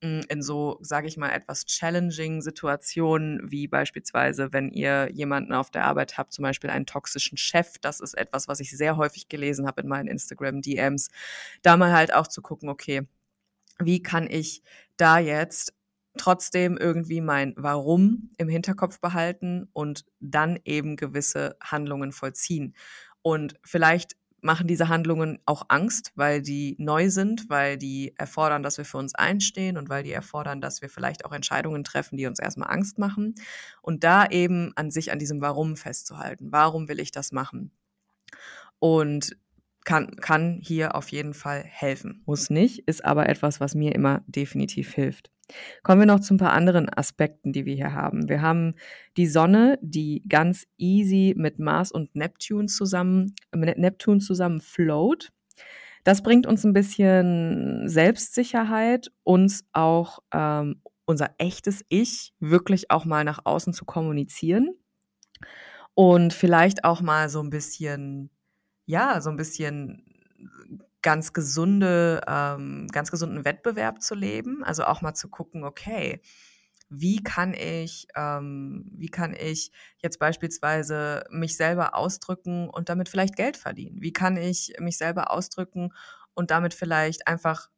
in 0.00 0.42
so, 0.42 0.78
sage 0.82 1.08
ich 1.08 1.16
mal, 1.16 1.30
etwas 1.30 1.64
challenging 1.64 2.42
Situationen, 2.42 3.40
wie 3.50 3.66
beispielsweise, 3.68 4.52
wenn 4.52 4.70
ihr 4.70 5.08
jemanden 5.12 5.52
auf 5.54 5.70
der 5.70 5.84
Arbeit 5.84 6.18
habt, 6.18 6.32
zum 6.32 6.42
Beispiel 6.42 6.70
einen 6.70 6.86
toxischen 6.86 7.38
Chef. 7.38 7.78
Das 7.80 8.00
ist 8.00 8.14
etwas, 8.14 8.46
was 8.46 8.60
ich 8.60 8.76
sehr 8.76 8.96
häufig 8.96 9.28
gelesen 9.28 9.66
habe 9.66 9.80
in 9.80 9.88
meinen 9.88 10.08
Instagram-DMs. 10.08 11.10
Da 11.62 11.76
mal 11.76 11.92
halt 11.92 12.12
auch 12.12 12.26
zu 12.26 12.42
gucken, 12.42 12.68
okay, 12.68 13.08
wie 13.78 14.02
kann 14.02 14.28
ich 14.30 14.62
da 14.96 15.18
jetzt 15.18 15.74
trotzdem 16.16 16.76
irgendwie 16.76 17.20
mein 17.20 17.54
Warum 17.56 18.30
im 18.36 18.48
Hinterkopf 18.48 19.00
behalten 19.00 19.68
und 19.72 20.04
dann 20.20 20.58
eben 20.64 20.96
gewisse 20.96 21.56
Handlungen 21.62 22.12
vollziehen. 22.12 22.74
Und 23.22 23.54
vielleicht 23.64 24.16
machen 24.44 24.66
diese 24.66 24.88
Handlungen 24.88 25.38
auch 25.46 25.64
Angst, 25.68 26.12
weil 26.14 26.42
die 26.42 26.76
neu 26.78 27.08
sind, 27.10 27.48
weil 27.48 27.78
die 27.78 28.14
erfordern, 28.16 28.62
dass 28.62 28.78
wir 28.78 28.84
für 28.84 28.98
uns 28.98 29.14
einstehen 29.14 29.76
und 29.76 29.88
weil 29.88 30.02
die 30.02 30.12
erfordern, 30.12 30.60
dass 30.60 30.82
wir 30.82 30.90
vielleicht 30.90 31.24
auch 31.24 31.32
Entscheidungen 31.32 31.82
treffen, 31.82 32.16
die 32.16 32.26
uns 32.26 32.38
erstmal 32.38 32.70
Angst 32.70 32.98
machen. 32.98 33.34
Und 33.80 34.04
da 34.04 34.26
eben 34.26 34.72
an 34.76 34.90
sich, 34.90 35.10
an 35.10 35.18
diesem 35.18 35.40
Warum 35.40 35.76
festzuhalten. 35.76 36.52
Warum 36.52 36.88
will 36.88 37.00
ich 37.00 37.10
das 37.10 37.32
machen? 37.32 37.72
Und 38.78 39.36
kann, 39.84 40.16
kann 40.16 40.60
hier 40.62 40.94
auf 40.94 41.08
jeden 41.08 41.34
Fall 41.34 41.62
helfen. 41.62 42.22
Muss 42.26 42.50
nicht, 42.50 42.80
ist 42.86 43.04
aber 43.04 43.28
etwas, 43.28 43.60
was 43.60 43.74
mir 43.74 43.94
immer 43.94 44.22
definitiv 44.26 44.92
hilft. 44.92 45.30
Kommen 45.82 46.00
wir 46.00 46.06
noch 46.06 46.20
zu 46.20 46.34
ein 46.34 46.38
paar 46.38 46.52
anderen 46.52 46.88
Aspekten, 46.88 47.52
die 47.52 47.64
wir 47.66 47.74
hier 47.74 47.92
haben. 47.92 48.28
Wir 48.28 48.40
haben 48.42 48.74
die 49.16 49.26
Sonne, 49.26 49.78
die 49.82 50.22
ganz 50.28 50.66
easy 50.78 51.34
mit 51.36 51.58
Mars 51.58 51.92
und 51.92 52.14
Neptun 52.14 52.68
zusammen, 52.68 53.34
mit 53.54 53.78
Neptun 53.78 54.20
zusammen 54.20 54.60
float. 54.60 55.32
Das 56.04 56.22
bringt 56.22 56.46
uns 56.46 56.64
ein 56.64 56.72
bisschen 56.72 57.88
Selbstsicherheit, 57.88 59.10
uns 59.22 59.64
auch 59.72 60.18
ähm, 60.32 60.80
unser 61.06 61.30
echtes 61.38 61.84
Ich 61.88 62.34
wirklich 62.40 62.90
auch 62.90 63.04
mal 63.04 63.24
nach 63.24 63.40
außen 63.44 63.72
zu 63.72 63.84
kommunizieren 63.84 64.74
und 65.94 66.32
vielleicht 66.32 66.84
auch 66.84 67.00
mal 67.00 67.28
so 67.28 67.40
ein 67.40 67.50
bisschen, 67.50 68.30
ja, 68.86 69.20
so 69.20 69.30
ein 69.30 69.36
bisschen 69.36 70.02
ganz 71.04 71.32
gesunde, 71.34 72.22
ähm, 72.26 72.88
ganz 72.90 73.10
gesunden 73.12 73.44
Wettbewerb 73.44 74.02
zu 74.02 74.16
leben. 74.16 74.64
Also 74.64 74.84
auch 74.84 75.02
mal 75.02 75.14
zu 75.14 75.28
gucken, 75.28 75.62
okay, 75.62 76.20
wie 76.88 77.22
kann 77.22 77.54
ich, 77.54 78.08
ähm, 78.16 78.90
wie 78.96 79.08
kann 79.08 79.34
ich 79.34 79.70
jetzt 79.98 80.18
beispielsweise 80.18 81.24
mich 81.30 81.56
selber 81.56 81.94
ausdrücken 81.94 82.70
und 82.70 82.88
damit 82.88 83.08
vielleicht 83.08 83.36
Geld 83.36 83.56
verdienen? 83.56 84.00
Wie 84.00 84.12
kann 84.12 84.36
ich 84.36 84.74
mich 84.80 84.96
selber 84.96 85.30
ausdrücken 85.30 85.92
und 86.32 86.50
damit 86.50 86.72
vielleicht 86.72 87.28
einfach 87.28 87.68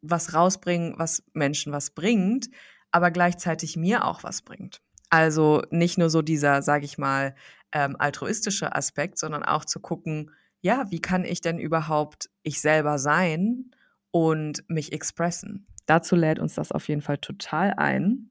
was 0.00 0.34
rausbringen, 0.34 0.94
was 0.98 1.22
Menschen 1.34 1.72
was 1.72 1.90
bringt, 1.90 2.48
aber 2.90 3.10
gleichzeitig 3.10 3.76
mir 3.76 4.04
auch 4.06 4.24
was 4.24 4.42
bringt? 4.42 4.80
Also 5.10 5.62
nicht 5.70 5.98
nur 5.98 6.08
so 6.08 6.22
dieser, 6.22 6.62
sage 6.62 6.86
ich 6.86 6.96
mal, 6.96 7.34
ähm, 7.72 7.96
altruistische 7.98 8.74
Aspekt, 8.74 9.18
sondern 9.18 9.42
auch 9.42 9.66
zu 9.66 9.78
gucken, 9.78 10.30
ja, 10.62 10.90
wie 10.90 11.00
kann 11.00 11.24
ich 11.24 11.40
denn 11.40 11.58
überhaupt 11.58 12.30
ich 12.42 12.60
selber 12.60 12.98
sein 12.98 13.72
und 14.12 14.64
mich 14.68 14.92
expressen? 14.92 15.66
Dazu 15.86 16.16
lädt 16.16 16.38
uns 16.38 16.54
das 16.54 16.72
auf 16.72 16.88
jeden 16.88 17.02
Fall 17.02 17.18
total 17.18 17.74
ein. 17.76 18.30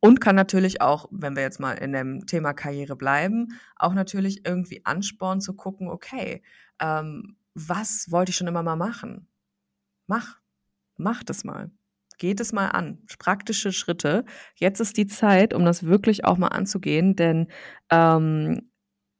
Und 0.00 0.20
kann 0.20 0.36
natürlich 0.36 0.80
auch, 0.80 1.08
wenn 1.10 1.36
wir 1.36 1.42
jetzt 1.42 1.60
mal 1.60 1.72
in 1.72 1.92
dem 1.92 2.26
Thema 2.26 2.54
Karriere 2.54 2.96
bleiben, 2.96 3.58
auch 3.76 3.94
natürlich 3.94 4.46
irgendwie 4.46 4.84
anspornen 4.84 5.40
zu 5.40 5.54
gucken, 5.54 5.88
okay, 5.88 6.42
ähm, 6.80 7.36
was 7.54 8.10
wollte 8.10 8.30
ich 8.30 8.36
schon 8.36 8.46
immer 8.46 8.62
mal 8.62 8.76
machen? 8.76 9.26
Mach, 10.06 10.38
mach 10.96 11.24
das 11.24 11.44
mal. 11.44 11.70
Geht 12.18 12.40
es 12.40 12.52
mal 12.52 12.68
an. 12.68 13.02
Praktische 13.18 13.72
Schritte. 13.72 14.24
Jetzt 14.54 14.80
ist 14.80 14.96
die 14.96 15.06
Zeit, 15.06 15.52
um 15.52 15.64
das 15.64 15.82
wirklich 15.84 16.24
auch 16.24 16.38
mal 16.38 16.48
anzugehen, 16.48 17.16
denn 17.16 17.48
ähm, 17.90 18.70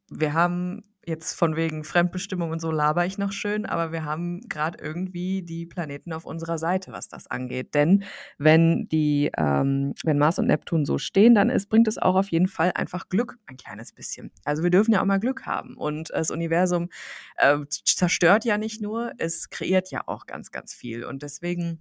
wir 0.08 0.32
haben 0.32 0.82
jetzt 1.08 1.34
von 1.34 1.56
wegen 1.56 1.82
Fremdbestimmung 1.84 2.50
und 2.50 2.60
so 2.60 2.70
laber 2.70 3.06
ich 3.06 3.18
noch 3.18 3.32
schön, 3.32 3.66
aber 3.66 3.92
wir 3.92 4.04
haben 4.04 4.40
gerade 4.48 4.78
irgendwie 4.82 5.42
die 5.42 5.66
Planeten 5.66 6.12
auf 6.12 6.24
unserer 6.24 6.58
Seite, 6.58 6.92
was 6.92 7.08
das 7.08 7.26
angeht. 7.26 7.74
Denn 7.74 8.04
wenn 8.38 8.88
die, 8.88 9.30
ähm, 9.36 9.94
wenn 10.04 10.18
Mars 10.18 10.38
und 10.38 10.46
Neptun 10.46 10.84
so 10.84 10.98
stehen, 10.98 11.34
dann 11.34 11.50
ist, 11.50 11.68
bringt 11.68 11.88
es 11.88 11.98
auch 11.98 12.14
auf 12.14 12.30
jeden 12.30 12.48
Fall 12.48 12.72
einfach 12.74 13.08
Glück, 13.08 13.38
ein 13.46 13.56
kleines 13.56 13.92
bisschen. 13.92 14.30
Also 14.44 14.62
wir 14.62 14.70
dürfen 14.70 14.92
ja 14.92 15.00
auch 15.00 15.06
mal 15.06 15.18
Glück 15.18 15.46
haben. 15.46 15.76
Und 15.76 16.10
das 16.10 16.30
Universum 16.30 16.90
äh, 17.36 17.58
zerstört 17.68 18.44
ja 18.44 18.58
nicht 18.58 18.80
nur, 18.80 19.12
es 19.18 19.50
kreiert 19.50 19.90
ja 19.90 20.02
auch 20.06 20.26
ganz, 20.26 20.50
ganz 20.50 20.74
viel. 20.74 21.04
Und 21.04 21.22
deswegen 21.22 21.80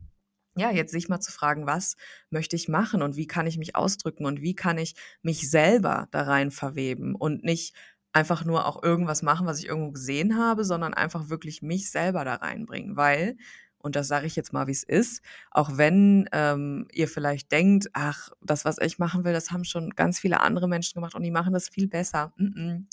ja, 0.58 0.72
jetzt 0.72 0.92
sich 0.92 1.08
mal 1.08 1.20
zu 1.20 1.32
fragen, 1.32 1.68
was 1.68 1.96
möchte 2.30 2.56
ich 2.56 2.68
machen 2.68 3.04
und 3.04 3.16
wie 3.16 3.28
kann 3.28 3.46
ich 3.48 3.58
mich 3.58 3.76
ausdrücken 3.76 4.26
und 4.26 4.42
wie 4.42 4.56
kann 4.56 4.78
ich 4.80 4.96
mich 5.22 5.50
selber 5.50 6.08
da 6.12 6.24
rein 6.24 6.50
verweben 6.52 7.16
und 7.16 7.44
nicht 7.44 7.76
einfach 8.14 8.46
nur 8.46 8.66
auch 8.66 8.82
irgendwas 8.84 9.22
machen, 9.22 9.48
was 9.48 9.60
ich 9.60 9.68
irgendwo 9.68 9.92
gesehen 9.92 10.38
habe, 10.38 10.64
sondern 10.64 10.94
einfach 10.94 11.30
wirklich 11.30 11.62
mich 11.62 11.92
selber 11.92 12.26
da 12.26 12.36
reinbringen, 12.36 12.96
weil 12.96 13.38
und 13.80 13.96
das 13.96 14.08
sage 14.08 14.26
ich 14.26 14.36
jetzt 14.36 14.54
mal, 14.54 14.68
wie 14.68 14.72
es 14.72 14.84
ist, 14.84 15.22
auch 15.52 15.78
wenn 15.78 16.28
ähm, 16.32 16.88
ihr 16.92 17.08
vielleicht 17.08 17.52
denkt, 17.52 17.90
ach, 17.94 18.30
das, 18.42 18.66
was 18.66 18.80
ich 18.80 18.98
machen 19.00 19.24
will, 19.24 19.34
das 19.34 19.52
haben 19.52 19.64
schon 19.64 19.92
ganz 19.92 20.20
viele 20.20 20.42
andere 20.42 20.68
Menschen 20.68 20.96
gemacht 20.96 21.16
und 21.16 21.24
die 21.24 21.32
machen 21.32 21.54
das 21.54 21.70
viel 21.70 21.88
besser. 21.88 22.34
Mm 22.38 22.46
-mm. 22.46 22.86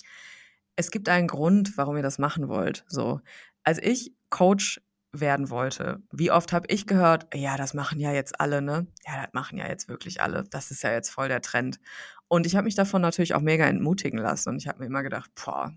Es 0.75 0.91
gibt 0.91 1.09
einen 1.09 1.27
Grund, 1.27 1.77
warum 1.77 1.97
ihr 1.97 2.03
das 2.03 2.19
machen 2.19 2.47
wollt. 2.47 2.85
So, 2.87 3.21
als 3.63 3.79
ich 3.79 4.13
Coach 4.29 4.81
werden 5.19 5.49
wollte. 5.49 6.01
Wie 6.11 6.31
oft 6.31 6.53
habe 6.53 6.67
ich 6.69 6.87
gehört, 6.87 7.27
ja, 7.33 7.57
das 7.57 7.73
machen 7.73 7.99
ja 7.99 8.11
jetzt 8.11 8.39
alle, 8.39 8.61
ne? 8.61 8.87
Ja, 9.05 9.23
das 9.23 9.33
machen 9.33 9.57
ja 9.57 9.67
jetzt 9.67 9.89
wirklich 9.89 10.21
alle. 10.21 10.43
Das 10.49 10.71
ist 10.71 10.83
ja 10.83 10.91
jetzt 10.91 11.09
voll 11.09 11.27
der 11.27 11.41
Trend. 11.41 11.79
Und 12.27 12.45
ich 12.45 12.55
habe 12.55 12.65
mich 12.65 12.75
davon 12.75 13.01
natürlich 13.01 13.35
auch 13.35 13.41
mega 13.41 13.65
entmutigen 13.65 14.19
lassen. 14.19 14.49
Und 14.49 14.57
ich 14.57 14.67
habe 14.67 14.79
mir 14.79 14.85
immer 14.85 15.03
gedacht, 15.03 15.31
boah, 15.35 15.73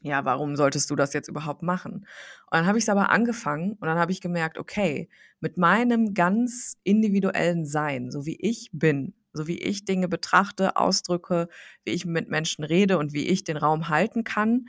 ja, 0.00 0.24
warum 0.24 0.56
solltest 0.56 0.90
du 0.90 0.96
das 0.96 1.12
jetzt 1.12 1.28
überhaupt 1.28 1.62
machen? 1.62 1.94
Und 1.94 2.06
dann 2.52 2.66
habe 2.66 2.78
ich 2.78 2.84
es 2.84 2.88
aber 2.88 3.10
angefangen 3.10 3.72
und 3.72 3.86
dann 3.86 3.98
habe 3.98 4.12
ich 4.12 4.20
gemerkt, 4.20 4.58
okay, 4.58 5.08
mit 5.40 5.56
meinem 5.56 6.14
ganz 6.14 6.76
individuellen 6.84 7.66
Sein, 7.66 8.10
so 8.10 8.26
wie 8.26 8.36
ich 8.40 8.70
bin, 8.72 9.14
so 9.32 9.46
wie 9.46 9.58
ich 9.58 9.84
Dinge 9.84 10.08
betrachte, 10.08 10.76
ausdrücke, 10.76 11.48
wie 11.84 11.90
ich 11.90 12.06
mit 12.06 12.28
Menschen 12.28 12.64
rede 12.64 12.98
und 12.98 13.12
wie 13.12 13.26
ich 13.26 13.44
den 13.44 13.56
Raum 13.56 13.88
halten 13.88 14.24
kann, 14.24 14.68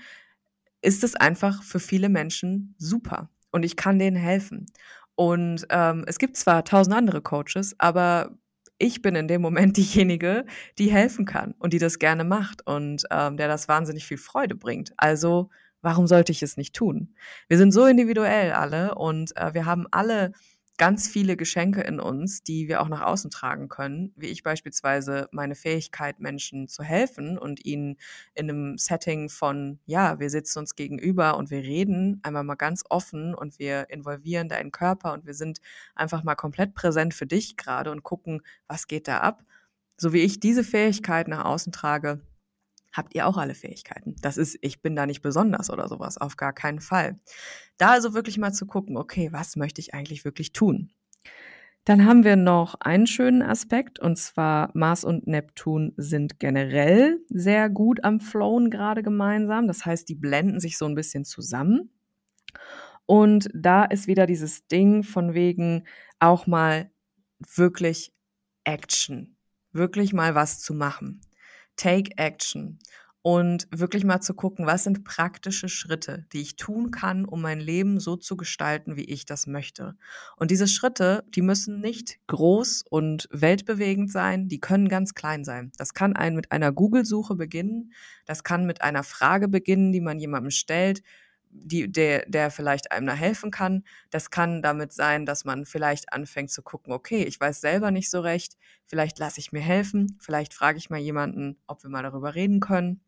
ist 0.82 1.04
es 1.04 1.16
einfach 1.16 1.64
für 1.64 1.80
viele 1.80 2.10
Menschen 2.10 2.76
super 2.78 3.30
und 3.58 3.64
ich 3.64 3.76
kann 3.76 4.00
denen 4.00 4.16
helfen. 4.16 4.68
Und 5.16 5.66
ähm, 5.70 6.06
es 6.08 6.20
gibt 6.20 6.38
zwar 6.38 6.64
tausend 6.64 6.96
andere 6.96 7.22
Coaches, 7.22 7.76
aber 7.80 8.38
ich 8.78 9.02
bin 9.02 9.16
in 9.16 9.28
dem 9.28 9.42
Moment 9.42 9.76
diejenige, 9.78 10.46
die 10.78 10.92
helfen 10.92 11.26
kann 11.26 11.56
und 11.60 11.74
die 11.74 11.80
das 11.80 12.00
gerne 12.00 12.24
macht 12.24 12.66
und 12.66 13.04
ähm, 13.12 13.36
der 13.36 13.48
das 13.48 13.68
wahnsinnig 13.68 14.06
viel 14.06 14.18
Freude 14.18 14.56
bringt. 14.56 14.94
Also 14.96 15.50
warum 15.82 16.08
sollte 16.08 16.32
ich 16.32 16.44
es 16.44 16.56
nicht 16.56 16.76
tun? 16.76 17.16
Wir 17.48 17.58
sind 17.58 17.72
so 17.72 17.86
individuell 17.86 18.52
alle 18.52 18.96
und 18.96 19.36
äh, 19.36 19.54
wir 19.54 19.66
haben 19.66 19.88
alle 19.92 20.34
ganz 20.78 21.08
viele 21.08 21.36
Geschenke 21.38 21.82
in 21.82 22.00
uns, 22.00 22.44
die 22.44 22.68
wir 22.68 22.82
auch 22.82 22.88
nach 22.88 23.02
außen 23.02 23.32
tragen 23.32 23.68
können, 23.68 24.14
wie 24.16 24.28
ich 24.28 24.44
beispielsweise 24.44 25.28
meine 25.32 25.56
Fähigkeit, 25.56 26.20
Menschen 26.20 26.68
zu 26.68 26.84
helfen 26.84 27.38
und 27.38 27.66
ihnen 27.66 27.98
in 28.36 28.50
einem 28.50 28.78
Setting 28.78 29.30
von, 29.30 29.80
ja, 29.86 30.20
wir 30.20 30.30
sitzen 30.30 30.60
uns 30.60 30.76
gegenüber 30.76 31.38
und 31.38 31.50
wir 31.50 31.60
reden 31.64 32.20
einmal 32.24 32.44
mal 32.44 32.56
ganz 32.56 32.84
offen 32.90 33.34
und 33.34 33.58
wir 33.60 33.90
involvieren 33.90 34.50
deinen 34.50 34.72
Körper 34.72 35.14
und 35.14 35.26
wir 35.26 35.34
sind 35.34 35.60
einfach 35.96 36.24
mal 36.24 36.36
komplett 36.36 36.76
präsent 36.76 37.14
für 37.14 37.26
dich 37.28 37.58
gerade 37.58 37.92
und 37.92 38.04
gucken, 38.04 38.42
was 38.68 38.88
geht 38.88 39.08
da 39.08 39.20
ab. 39.20 39.44
So 39.98 40.14
wie 40.14 40.22
ich 40.22 40.40
diese 40.40 40.64
Fähigkeit 40.64 41.28
nach 41.28 41.46
außen 41.46 41.72
trage, 41.72 42.22
habt 42.94 43.16
ihr 43.16 43.28
auch 43.28 43.38
alle 43.38 43.56
Fähigkeiten. 43.56 44.16
Das 44.22 44.38
ist, 44.38 44.58
ich 44.62 44.82
bin 44.82 44.96
da 44.96 45.06
nicht 45.06 45.22
besonders 45.22 45.70
oder 45.70 45.88
sowas, 45.88 46.18
auf 46.18 46.36
gar 46.36 46.54
keinen 46.54 46.80
Fall. 46.80 47.20
Da 47.78 47.92
also 47.92 48.14
wirklich 48.14 48.38
mal 48.38 48.54
zu 48.54 48.66
gucken, 48.66 48.98
okay, 48.98 49.30
was 49.32 49.56
möchte 49.56 49.82
ich 49.82 49.94
eigentlich 49.94 50.26
wirklich 50.26 50.54
tun? 50.54 50.92
Dann 51.88 52.06
haben 52.06 52.26
wir 52.26 52.36
noch 52.36 52.76
einen 52.82 53.08
schönen 53.08 53.42
Aspekt 53.42 53.98
und 53.98 54.18
zwar 54.18 54.72
Mars 54.74 55.06
und 55.06 55.26
Neptun 55.26 55.94
sind 55.96 56.38
generell 56.38 57.20
sehr 57.30 57.70
gut 57.70 58.04
am 58.04 58.20
Flown 58.20 58.70
gerade 58.70 59.04
gemeinsam. 59.04 59.68
Das 59.68 59.86
heißt, 59.86 60.10
die 60.10 60.16
blenden 60.16 60.60
sich 60.60 60.78
so 60.78 60.86
ein 60.86 60.96
bisschen 60.96 61.24
zusammen. 61.24 61.92
Und 63.06 63.48
da 63.54 63.86
ist 63.86 64.08
wieder 64.08 64.26
dieses 64.26 64.68
Ding 64.68 65.04
von 65.04 65.34
wegen 65.34 65.86
auch 66.20 66.46
mal 66.46 66.92
wirklich 67.56 68.14
Action, 68.66 69.38
wirklich 69.72 70.12
mal 70.12 70.36
was 70.36 70.60
zu 70.60 70.74
machen. 70.74 71.22
Take 71.78 72.12
Action 72.18 72.80
und 73.30 73.68
wirklich 73.72 74.06
mal 74.06 74.22
zu 74.22 74.34
gucken, 74.34 74.66
was 74.66 74.86
sind 74.86 75.04
praktische 75.04 75.68
Schritte, 75.68 76.26
die 76.32 76.40
ich 76.40 76.56
tun 76.56 76.92
kann, 76.92 77.26
um 77.26 77.42
mein 77.42 77.60
Leben 77.60 78.00
so 78.00 78.16
zu 78.16 78.38
gestalten, 78.38 78.96
wie 78.96 79.04
ich 79.04 79.26
das 79.26 79.48
möchte. 79.48 79.98
Und 80.38 80.50
diese 80.50 80.66
Schritte, 80.66 81.26
die 81.36 81.42
müssen 81.42 81.82
nicht 81.82 82.20
groß 82.28 82.86
und 82.90 83.28
weltbewegend 83.32 84.10
sein, 84.12 84.48
die 84.48 84.62
können 84.62 84.88
ganz 84.88 85.14
klein 85.14 85.44
sein. 85.44 85.74
Das 85.78 85.94
kann 85.94 86.16
ein 86.16 86.36
mit 86.36 86.54
einer 86.54 86.72
Google-Suche 86.72 87.36
beginnen, 87.36 87.92
das 88.26 88.46
kann 88.46 88.66
mit 88.66 88.82
einer 88.82 89.04
Frage 89.04 89.50
beginnen, 89.50 89.92
die 89.92 90.00
man 90.00 90.20
jemandem 90.20 90.52
stellt, 90.52 91.04
die, 91.64 91.92
der, 91.92 92.26
der 92.28 92.52
vielleicht 92.52 92.92
einem 92.92 93.08
da 93.08 93.14
helfen 93.14 93.52
kann. 93.52 93.84
Das 94.10 94.32
kann 94.32 94.62
damit 94.62 94.94
sein, 94.94 95.26
dass 95.26 95.46
man 95.46 95.66
vielleicht 95.66 96.14
anfängt 96.14 96.52
zu 96.52 96.62
gucken, 96.62 96.94
okay, 96.94 97.24
ich 97.24 97.40
weiß 97.40 97.62
selber 97.62 97.92
nicht 97.92 98.10
so 98.10 98.22
recht, 98.22 98.58
vielleicht 98.86 99.20
lasse 99.20 99.40
ich 99.40 99.52
mir 99.52 99.62
helfen, 99.62 100.18
vielleicht 100.20 100.54
frage 100.54 100.78
ich 100.78 100.90
mal 100.90 101.00
jemanden, 101.00 101.58
ob 101.68 101.84
wir 101.84 101.90
mal 101.90 102.04
darüber 102.04 102.36
reden 102.36 102.60
können. 102.60 103.02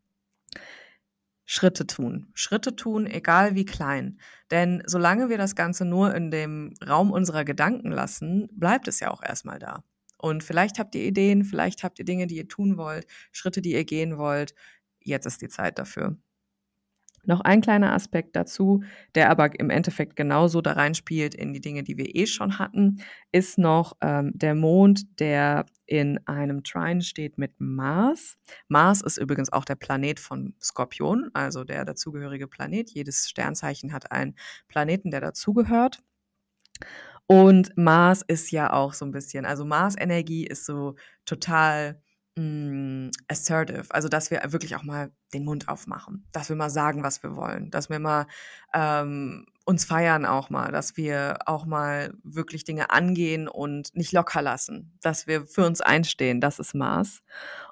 Schritte 1.44 1.84
tun. 1.84 2.28
Schritte 2.34 2.76
tun, 2.76 3.06
egal 3.06 3.56
wie 3.56 3.64
klein. 3.64 4.20
Denn 4.52 4.84
solange 4.86 5.30
wir 5.30 5.38
das 5.38 5.56
Ganze 5.56 5.84
nur 5.84 6.14
in 6.14 6.30
dem 6.30 6.74
Raum 6.86 7.10
unserer 7.10 7.44
Gedanken 7.44 7.90
lassen, 7.90 8.48
bleibt 8.52 8.86
es 8.86 9.00
ja 9.00 9.10
auch 9.10 9.20
erstmal 9.20 9.58
da. 9.58 9.82
Und 10.16 10.44
vielleicht 10.44 10.78
habt 10.78 10.94
ihr 10.94 11.02
Ideen, 11.02 11.44
vielleicht 11.44 11.82
habt 11.82 11.98
ihr 11.98 12.04
Dinge, 12.04 12.26
die 12.28 12.36
ihr 12.36 12.46
tun 12.46 12.76
wollt, 12.76 13.06
Schritte, 13.32 13.62
die 13.62 13.72
ihr 13.72 13.84
gehen 13.84 14.16
wollt. 14.16 14.54
Jetzt 15.00 15.26
ist 15.26 15.42
die 15.42 15.48
Zeit 15.48 15.78
dafür. 15.78 16.16
Noch 17.24 17.40
ein 17.40 17.60
kleiner 17.60 17.92
Aspekt 17.92 18.34
dazu, 18.36 18.82
der 19.14 19.30
aber 19.30 19.58
im 19.58 19.70
Endeffekt 19.70 20.16
genauso 20.16 20.60
da 20.60 20.72
reinspielt 20.72 21.34
in 21.34 21.52
die 21.52 21.60
Dinge, 21.60 21.82
die 21.82 21.98
wir 21.98 22.14
eh 22.14 22.26
schon 22.26 22.58
hatten, 22.58 23.02
ist 23.32 23.58
noch 23.58 23.96
ähm, 24.00 24.32
der 24.34 24.54
Mond, 24.54 25.20
der 25.20 25.66
in 25.86 26.18
einem 26.26 26.64
Trine 26.64 27.02
steht 27.02 27.36
mit 27.36 27.52
Mars. 27.58 28.36
Mars 28.68 29.02
ist 29.02 29.18
übrigens 29.18 29.52
auch 29.52 29.64
der 29.64 29.74
Planet 29.74 30.20
von 30.20 30.54
Skorpion, 30.62 31.30
also 31.34 31.64
der 31.64 31.84
dazugehörige 31.84 32.48
Planet. 32.48 32.90
Jedes 32.90 33.28
Sternzeichen 33.28 33.92
hat 33.92 34.12
einen 34.12 34.36
Planeten, 34.68 35.10
der 35.10 35.20
dazugehört. 35.20 35.98
Und 37.26 37.76
Mars 37.76 38.22
ist 38.26 38.50
ja 38.50 38.72
auch 38.72 38.92
so 38.92 39.04
ein 39.04 39.12
bisschen, 39.12 39.44
also 39.44 39.64
Mars-Energie 39.64 40.46
ist 40.46 40.64
so 40.64 40.96
total 41.26 42.02
hm, 42.36 43.10
assertive, 43.28 43.86
also 43.90 44.08
dass 44.08 44.30
wir 44.30 44.40
wirklich 44.52 44.76
auch 44.76 44.82
mal 44.82 45.10
den 45.34 45.44
Mund 45.44 45.68
aufmachen, 45.68 46.26
dass 46.32 46.48
wir 46.48 46.56
mal 46.56 46.70
sagen, 46.70 47.02
was 47.02 47.22
wir 47.22 47.34
wollen, 47.34 47.70
dass 47.70 47.90
wir 47.90 47.98
mal 47.98 48.26
ähm, 48.72 49.46
uns 49.64 49.84
feiern 49.84 50.24
auch 50.24 50.48
mal, 50.50 50.72
dass 50.72 50.96
wir 50.96 51.38
auch 51.46 51.66
mal 51.66 52.12
wirklich 52.22 52.64
Dinge 52.64 52.90
angehen 52.90 53.48
und 53.48 53.94
nicht 53.94 54.12
locker 54.12 54.42
lassen, 54.42 54.96
dass 55.00 55.26
wir 55.26 55.46
für 55.46 55.66
uns 55.66 55.80
einstehen, 55.80 56.40
das 56.40 56.58
ist 56.58 56.74
Maß. 56.74 57.22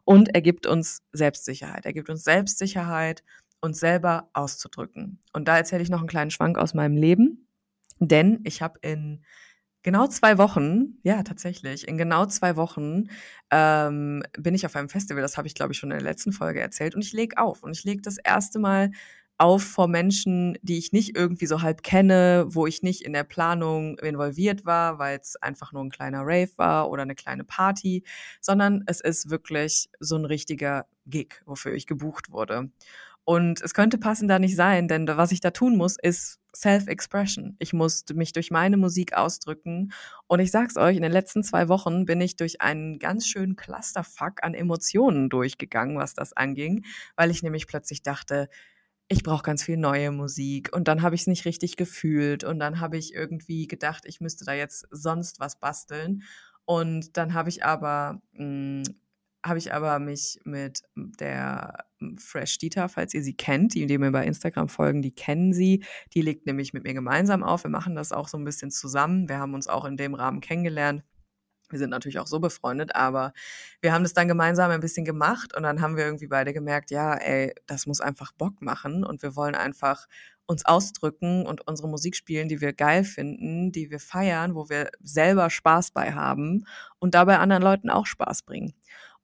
Und 0.05 0.35
er 0.35 0.43
gibt 0.43 0.67
uns 0.67 1.03
Selbstsicherheit, 1.13 1.87
er 1.87 1.93
gibt 1.93 2.11
uns 2.11 2.25
Selbstsicherheit, 2.25 3.23
uns 3.61 3.81
selber 3.81 4.29
auszudrücken. 4.33 5.21
Und 5.33 5.49
da 5.49 5.57
erzähle 5.57 5.83
ich 5.83 5.91
noch 5.91 5.99
einen 6.01 6.09
kleinen 6.09 6.31
Schwank 6.31 6.59
aus 6.59 6.75
meinem 6.75 6.97
Leben, 6.97 7.49
denn 7.99 8.41
ich 8.45 8.63
habe 8.63 8.79
in 8.83 9.25
genau 9.89 10.07
zwei 10.07 10.37
Wochen, 10.37 10.99
ja, 11.03 11.23
tatsächlich, 11.23 11.89
in 11.89 11.97
genau 11.97 12.27
zwei 12.27 12.57
Wochen 12.57 13.05
ähm, 13.51 14.23
bin 14.39 14.55
ich 14.55 14.67
auf 14.67 14.77
einem 14.77 14.91
Festival, 14.91 15.23
das 15.23 15.39
habe 15.39 15.49
ich, 15.49 15.55
glaube 15.55 15.73
ich, 15.73 15.79
schon 15.79 15.91
in 15.91 15.97
der 15.97 16.07
letzten 16.07 16.33
Folge 16.33 16.61
erzählt, 16.61 16.95
und 16.95 17.03
ich 17.03 17.15
lege 17.15 17.39
auf. 17.39 17.63
Und 17.63 17.73
ich 17.73 17.85
lege 17.85 18.03
das 18.03 18.19
erste 18.19 18.59
Mal 18.59 18.91
auf 19.39 19.63
vor 19.63 19.89
Menschen, 19.89 20.59
die 20.61 20.77
ich 20.77 20.93
nicht 20.93 21.17
irgendwie 21.17 21.47
so 21.47 21.63
halb 21.63 21.83
kenne, 21.83 22.45
wo 22.49 22.67
ich 22.67 22.83
nicht 22.83 23.01
in 23.01 23.15
der 23.15 23.25
Planung 23.25 23.97
involviert 24.01 24.67
war, 24.67 24.99
weil 24.99 25.19
es 25.23 25.37
einfach 25.37 25.73
nur 25.73 25.83
ein 25.85 25.91
kleiner 25.91 26.21
Rave 26.23 26.51
war 26.57 26.91
oder 26.91 27.03
eine 27.03 27.15
kleine 27.15 27.45
Party, 27.45 28.05
sondern 28.43 28.83
es 28.87 29.01
ist 29.01 29.31
wirklich 29.31 29.89
so 30.01 30.17
ein 30.17 30.27
richtiger 30.27 30.85
Gig, 31.07 31.41
wofür 31.47 31.73
ich 31.73 31.87
gebucht 31.87 32.31
wurde. 32.31 32.71
Und 33.25 33.63
es 33.63 33.75
könnte 33.75 33.97
passender 33.97 34.39
nicht 34.39 34.57
sein, 34.57 34.89
denn 34.89 35.07
was 35.07 35.33
ich 35.33 35.41
da 35.41 35.51
tun 35.51 35.77
muss, 35.77 35.97
ist 36.03 36.41
Self-Expression. 36.55 37.57
Ich 37.59 37.73
muss 37.73 38.05
mich 38.15 38.33
durch 38.33 38.51
meine 38.51 38.77
Musik 38.77 39.15
ausdrücken. 39.15 39.93
Und 40.27 40.41
ich 40.41 40.51
sag's 40.51 40.77
euch, 40.77 40.97
in 40.97 41.03
den 41.03 41.13
letzten 41.13 41.43
zwei 41.43 41.69
Wochen 41.69 42.05
bin 42.05 42.21
ich 42.21 42.37
durch 42.37 42.61
einen 42.61 42.99
ganz 42.99 43.27
schönen 43.27 43.57
Clusterfuck 43.57 44.43
an 44.43 44.55
Emotionen 44.55 45.29
durchgegangen, 45.29 45.99
was 45.99 46.15
das 46.15 46.33
anging, 46.33 46.85
weil 47.17 47.31
ich 47.31 47.43
nämlich 47.43 47.67
plötzlich 47.67 48.03
dachte, 48.03 48.49
ich 49.09 49.23
brauche 49.23 49.43
ganz 49.43 49.63
viel 49.63 49.79
neue 49.79 50.11
Musik 50.11 50.75
und 50.75 50.87
dann 50.87 51.03
habe 51.03 51.15
ich 51.15 51.23
es 51.23 51.27
nicht 51.27 51.47
richtig 51.47 51.77
gefühlt 51.77 52.45
und 52.45 52.59
dann 52.59 52.79
habe 52.81 52.99
ich 52.99 53.15
irgendwie 53.15 53.67
gedacht, 53.67 54.05
ich 54.07 54.21
müsste 54.21 54.45
da 54.45 54.53
jetzt 54.53 54.87
sonst 54.91 55.41
was 55.41 55.59
basteln 55.59 56.25
und 56.67 57.17
dann 57.17 57.33
habe 57.33 57.49
ich 57.49 57.65
aber 57.65 58.21
mh, 58.33 58.85
hm, 58.87 59.01
habe 59.45 59.59
ich 59.59 59.73
aber 59.73 59.99
mich 59.99 60.41
mit 60.45 60.83
der 60.95 61.85
Fresh 62.19 62.59
Dieter, 62.59 62.89
falls 62.89 63.15
ihr 63.15 63.23
sie 63.23 63.37
kennt, 63.37 63.75
die, 63.75 63.87
die 63.87 63.99
mir 63.99 64.11
bei 64.11 64.25
Instagram 64.25 64.69
folgen, 64.69 65.03
die 65.03 65.15
kennen 65.15 65.53
sie. 65.53 65.85
Die 66.15 66.23
legt 66.23 66.47
nämlich 66.47 66.73
mit 66.73 66.85
mir 66.85 66.95
gemeinsam 66.95 67.43
auf. 67.43 67.65
Wir 67.65 67.71
machen 67.71 67.95
das 67.95 68.13
auch 68.13 68.29
so 68.29 68.37
ein 68.39 68.45
bisschen 68.45 68.71
zusammen. 68.71 69.29
Wir 69.29 69.39
haben 69.39 69.55
uns 69.55 69.69
auch 69.69 69.85
in 69.85 69.97
dem 69.97 70.15
Rahmen 70.15 70.41
kennengelernt. 70.41 71.03
Wir 71.71 71.79
sind 71.79 71.91
natürlich 71.91 72.19
auch 72.19 72.27
so 72.27 72.41
befreundet, 72.41 72.95
aber 72.95 73.33
wir 73.83 73.93
haben 73.93 74.03
das 74.03 74.15
dann 74.15 74.27
gemeinsam 74.27 74.71
ein 74.71 74.81
bisschen 74.81 75.05
gemacht 75.05 75.55
und 75.55 75.65
dann 75.65 75.83
haben 75.83 75.97
wir 75.97 76.05
irgendwie 76.05 76.27
beide 76.27 76.55
gemerkt, 76.55 76.91
ja, 76.91 77.15
ey, 77.15 77.53
das 77.67 77.87
muss 77.87 78.01
einfach 78.01 78.33
Bock 78.33 78.63
machen 78.63 79.05
und 79.05 79.23
wir 79.23 79.37
wollen 79.37 79.55
einfach 79.55 80.07
uns 80.47 80.65
ausdrücken 80.65 81.45
und 81.47 81.67
unsere 81.69 81.89
Musik 81.89 82.17
spielen, 82.17 82.49
die 82.49 82.63
wir 82.63 82.73
geil 82.73 83.05
finden, 83.05 83.71
die 83.71 83.91
wir 83.91 84.01
feiern, 84.01 84.55
wo 84.55 84.71
wir 84.71 84.89
selber 85.01 85.51
Spaß 85.51 85.91
bei 85.91 86.15
haben 86.15 86.65
und 86.99 87.15
dabei 87.15 87.39
anderen 87.39 87.63
Leuten 87.63 87.91
auch 87.91 88.07
Spaß 88.07 88.45
bringen. 88.45 88.73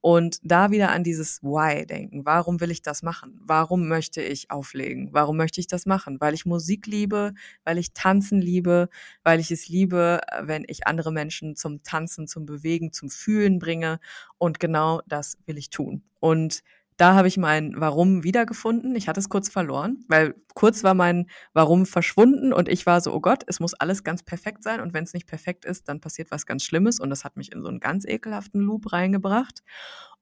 Und 0.05 0.39
da 0.43 0.71
wieder 0.71 0.91
an 0.91 1.03
dieses 1.03 1.43
Why 1.43 1.87
denken. 1.87 2.27
Warum 2.27 2.61
will 2.61 2.71
ich 2.71 2.83
das 2.83 3.03
machen? 3.03 3.41
Warum 3.43 3.89
möchte 3.89 4.21
ich 4.21 4.51
auflegen? 4.51 5.09
Warum 5.13 5.39
möchte 5.39 5.61
ich 5.63 5.67
das 5.67 5.87
machen? 5.87 6.21
Weil 6.21 6.35
ich 6.35 6.45
Musik 6.45 6.87
liebe, 6.87 7.33
weil 7.65 7.79
ich 7.79 7.95
Tanzen 7.95 8.39
liebe, 8.39 8.91
weil 9.23 9.41
ich 9.41 9.51
es 9.51 9.67
liebe, 9.67 10.21
wenn 10.43 10.65
ich 10.69 10.87
andere 10.87 11.11
Menschen 11.11 11.57
zum 11.57 11.83
Tanzen, 11.85 12.29
zum 12.29 12.45
Bewegen, 12.45 12.93
zum 12.93 13.09
Fühlen 13.09 13.59
bringe. 13.59 13.99
Und 14.37 14.61
genau 14.61 15.01
das 15.07 15.39
will 15.47 15.57
ich 15.57 15.71
tun. 15.71 16.03
Und 16.21 16.63
da 16.97 17.15
habe 17.15 17.27
ich 17.29 17.37
mein 17.37 17.75
Warum 17.77 18.23
wiedergefunden. 18.23 18.95
Ich 18.95 19.09
hatte 19.09 19.19
es 19.21 19.29
kurz 19.29 19.49
verloren, 19.49 20.05
weil 20.09 20.35
kurz 20.55 20.85
war 20.85 20.95
mein 20.95 21.29
Warum 21.53 21.87
verschwunden 21.87 22.53
und 22.53 22.69
ich 22.69 22.87
war 22.87 23.01
so, 23.01 23.13
oh 23.13 23.21
Gott, 23.21 23.43
es 23.47 23.59
muss 23.59 23.75
alles 23.75 24.05
ganz 24.05 24.23
perfekt 24.23 24.63
sein 24.63 24.81
und 24.81 24.95
wenn 24.95 25.05
es 25.05 25.13
nicht 25.13 25.27
perfekt 25.27 25.65
ist, 25.65 25.89
dann 25.89 26.01
passiert 26.01 26.31
was 26.31 26.47
ganz 26.47 26.65
Schlimmes 26.65 27.01
und 27.01 27.11
das 27.11 27.25
hat 27.25 27.37
mich 27.37 27.53
in 27.53 27.63
so 27.63 27.69
einen 27.69 27.81
ganz 27.81 28.05
ekelhaften 28.07 28.61
Loop 28.61 28.93
reingebracht. 28.93 29.63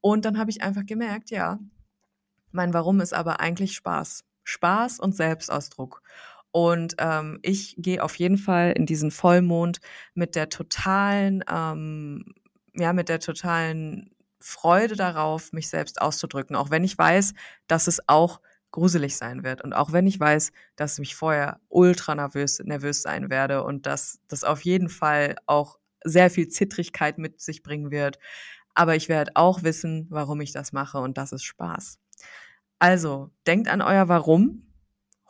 Und 0.00 0.24
dann 0.24 0.38
habe 0.38 0.50
ich 0.50 0.62
einfach 0.62 0.86
gemerkt, 0.86 1.30
ja, 1.30 1.58
mein 2.50 2.74
Warum 2.74 3.00
ist 3.00 3.14
aber 3.14 3.40
eigentlich 3.40 3.74
Spaß. 3.74 4.24
Spaß 4.44 4.98
und 4.98 5.14
Selbstausdruck. 5.14 6.02
Und 6.50 6.96
ähm, 6.98 7.38
ich 7.42 7.76
gehe 7.78 8.02
auf 8.02 8.16
jeden 8.16 8.36
Fall 8.36 8.72
in 8.72 8.84
diesen 8.84 9.10
Vollmond 9.10 9.80
mit 10.14 10.36
der 10.36 10.48
totalen, 10.48 11.42
ähm, 11.50 12.34
ja, 12.74 12.92
mit 12.92 13.08
der 13.08 13.20
totalen 13.20 14.10
Freude 14.42 14.96
darauf, 14.96 15.52
mich 15.52 15.68
selbst 15.68 16.00
auszudrücken, 16.00 16.56
auch 16.56 16.70
wenn 16.70 16.84
ich 16.84 16.96
weiß, 16.96 17.34
dass 17.66 17.86
es 17.86 18.08
auch 18.08 18.40
gruselig 18.72 19.16
sein 19.16 19.44
wird 19.44 19.62
und 19.62 19.74
auch 19.74 19.92
wenn 19.92 20.06
ich 20.06 20.18
weiß, 20.18 20.50
dass 20.76 20.98
ich 20.98 21.14
vorher 21.14 21.60
ultra 21.68 22.14
nervös, 22.14 22.58
nervös 22.60 23.02
sein 23.02 23.30
werde 23.30 23.62
und 23.64 23.86
dass 23.86 24.20
das 24.28 24.44
auf 24.44 24.62
jeden 24.62 24.88
Fall 24.88 25.36
auch 25.46 25.78
sehr 26.04 26.30
viel 26.30 26.48
Zittrigkeit 26.48 27.18
mit 27.18 27.40
sich 27.40 27.62
bringen 27.62 27.90
wird. 27.90 28.18
Aber 28.74 28.96
ich 28.96 29.08
werde 29.08 29.32
auch 29.34 29.62
wissen, 29.62 30.06
warum 30.10 30.40
ich 30.40 30.52
das 30.52 30.72
mache 30.72 30.98
und 30.98 31.18
das 31.18 31.32
ist 31.32 31.44
Spaß. 31.44 31.98
Also, 32.78 33.30
denkt 33.46 33.68
an 33.68 33.82
euer 33.82 34.08
Warum. 34.08 34.66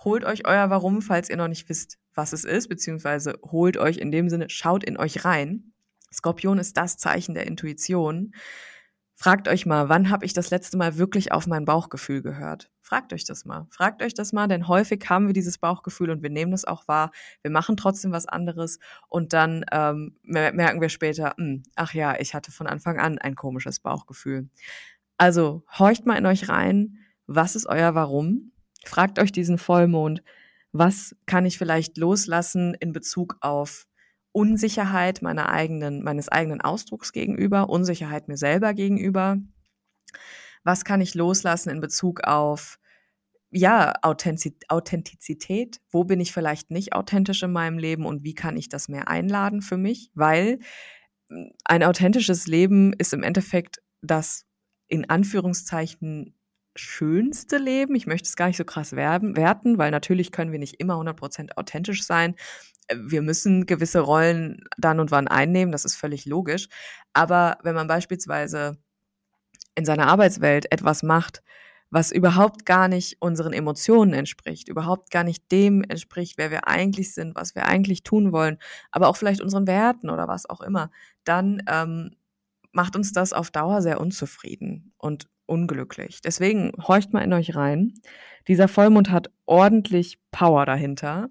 Holt 0.05 0.25
euch 0.25 0.47
euer 0.47 0.71
Warum, 0.71 1.03
falls 1.03 1.29
ihr 1.29 1.37
noch 1.37 1.49
nicht 1.49 1.69
wisst, 1.69 1.99
was 2.15 2.33
es 2.33 2.45
ist, 2.45 2.69
beziehungsweise 2.69 3.39
holt 3.43 3.77
euch 3.77 3.99
in 3.99 4.11
dem 4.11 4.29
Sinne, 4.31 4.49
schaut 4.49 4.85
in 4.85 4.97
euch 4.97 5.25
rein. 5.25 5.73
Skorpion 6.13 6.59
ist 6.59 6.77
das 6.77 6.97
Zeichen 6.97 7.35
der 7.35 7.47
Intuition. 7.47 8.35
Fragt 9.15 9.47
euch 9.47 9.67
mal, 9.67 9.89
wann 9.89 10.11
habe 10.11 10.25
ich 10.25 10.33
das 10.33 10.51
letzte 10.51 10.77
Mal 10.77 10.97
wirklich 10.99 11.33
auf 11.33 11.47
mein 11.47 11.65
Bauchgefühl 11.65 12.23
gehört? 12.23 12.71
Fragt 12.81 13.13
euch 13.13 13.25
das 13.25 13.45
mal. 13.45 13.67
Fragt 13.71 14.03
euch 14.03 14.15
das 14.15 14.33
mal, 14.33 14.49
denn 14.49 14.69
häufig 14.69 15.05
haben 15.09 15.27
wir 15.27 15.33
dieses 15.33 15.59
Bauchgefühl 15.59 16.11
und 16.11 16.23
wir 16.23 16.31
nehmen 16.31 16.51
das 16.51 16.65
auch 16.65 16.89
wahr. 16.89 17.11
Wir 17.43 17.51
machen 17.51 17.77
trotzdem 17.77 18.11
was 18.11 18.27
anderes 18.27 18.79
und 19.09 19.33
dann 19.33 19.65
ähm, 19.71 20.17
merken 20.23 20.81
wir 20.81 20.89
später, 20.89 21.35
mh, 21.37 21.45
hm, 21.45 21.63
ach 21.77 21.95
ja, 21.95 22.19
ich 22.19 22.35
hatte 22.35 22.51
von 22.51 22.67
Anfang 22.67 22.99
an 22.99 23.19
ein 23.19 23.37
komisches 23.37 23.81
Bauchgefühl. 23.81 24.49
Also 25.19 25.63
horcht 25.79 26.05
mal 26.05 26.17
in 26.17 26.27
euch 26.27 26.49
rein, 26.49 26.99
was 27.27 27.55
ist 27.55 27.67
euer 27.67 27.95
Warum? 27.95 28.53
Fragt 28.85 29.19
euch 29.19 29.31
diesen 29.31 29.59
Vollmond, 29.59 30.23
was 30.73 31.15
kann 31.27 31.47
ich 31.47 31.59
vielleicht 31.59 31.97
loslassen 31.99 32.75
in 32.75 32.93
Bezug 32.93 33.37
auf 33.41 33.87
Unsicherheit 34.33 35.23
meiner 35.23 35.51
eigenen, 35.51 36.03
meines 36.03 36.29
eigenen 36.29 36.61
Ausdrucks 36.61 37.13
gegenüber, 37.13 37.69
Unsicherheit 37.69 38.29
mir 38.29 38.37
selber 38.37 38.75
gegenüber. 38.75 39.39
Was 40.65 40.85
kann 40.85 41.01
ich 41.01 41.15
loslassen 41.15 41.71
in 41.71 41.81
Bezug 41.81 42.25
auf 42.25 42.79
ja, 43.51 43.93
Authentizität? 44.03 45.81
Wo 45.91 46.05
bin 46.05 46.21
ich 46.21 46.33
vielleicht 46.33 46.71
nicht 46.71 46.95
authentisch 46.95 47.43
in 47.43 47.53
meinem 47.53 47.79
Leben 47.79 48.07
und 48.07 48.25
wie 48.25 48.35
kann 48.35 48.57
ich 48.57 48.69
das 48.69 48.89
mehr 48.89 49.09
einladen 49.09 49.61
für 49.61 49.77
mich? 49.77 50.11
Weil 50.15 50.59
hm, 51.29 51.53
ein 51.65 51.83
authentisches 51.83 52.47
Leben 52.47 52.95
ist 52.95 53.13
im 53.13 53.23
Endeffekt 53.23 53.83
das 54.01 54.47
in 54.89 55.09
Anführungszeichen 55.09 56.35
schönste 56.75 57.59
Leben. 57.59 57.95
Ich 57.95 58.07
möchte 58.07 58.27
es 58.27 58.37
gar 58.37 58.47
nicht 58.47 58.57
so 58.57 58.65
krass 58.65 58.93
werben, 58.93 59.37
werten, 59.37 59.79
weil 59.79 59.91
natürlich 59.91 60.33
können 60.33 60.53
wir 60.53 60.59
nicht 60.59 60.81
immer 60.81 60.95
100% 60.95 61.57
authentisch 61.57 62.05
sein. 62.05 62.35
Äh, 62.89 62.97
wir 62.99 63.23
müssen 63.23 63.67
gewisse 63.67 64.01
Rollen 64.01 64.65
dann 64.79 65.01
und 65.01 65.11
wann 65.11 65.29
einnehmen, 65.29 65.73
das 65.73 65.85
ist 65.85 65.97
völlig 65.97 66.27
logisch. 66.27 66.69
Aber 67.13 67.59
wenn 67.63 67.75
man 67.75 67.89
beispielsweise 67.89 68.79
in 69.75 69.85
seiner 69.85 70.09
Arbeitswelt 70.09 70.71
etwas 70.71 71.03
macht, 71.03 71.43
was 71.91 72.11
überhaupt 72.11 72.65
gar 72.65 72.89
nicht 72.89 73.19
unseren 73.21 73.53
Emotionen 73.53 74.15
entspricht, 74.15 74.69
überhaupt 74.69 75.11
gar 75.11 75.25
nicht 75.25 75.53
dem 75.53 75.85
entspricht, 75.85 76.39
wer 76.39 76.51
wir 76.51 76.67
eigentlich 76.67 77.13
sind, 77.13 77.35
was 77.35 77.55
wir 77.55 77.67
eigentlich 77.67 78.03
tun 78.03 78.33
wollen, 78.33 78.59
aber 78.91 79.09
auch 79.09 79.17
vielleicht 79.17 79.43
unseren 79.43 79.67
Werten 79.67 80.09
oder 80.09 80.27
was 80.27 80.49
auch 80.49 80.63
immer, 80.63 80.91
dann 81.25 81.63
ähm, 81.69 82.17
macht 82.73 82.97
uns 82.97 83.13
das 83.13 83.35
auf 83.35 83.51
Dauer 83.51 83.83
sehr 83.83 84.01
unzufrieden 84.01 84.95
und 84.97 85.29
unglücklich. 85.45 86.23
Deswegen 86.23 86.73
horcht 86.79 87.13
mal 87.13 87.21
in 87.21 87.33
euch 87.35 87.55
rein. 87.55 87.93
Dieser 88.49 88.69
Vollmond 88.69 89.11
hat 89.11 89.31
ordentlich 89.45 90.19
Power 90.31 90.65
dahinter. 90.65 91.29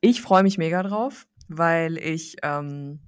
Ich 0.00 0.22
freue 0.22 0.42
mich 0.42 0.56
mega 0.56 0.82
drauf, 0.82 1.26
weil 1.48 1.98
ich 1.98 2.36
ähm, 2.42 3.00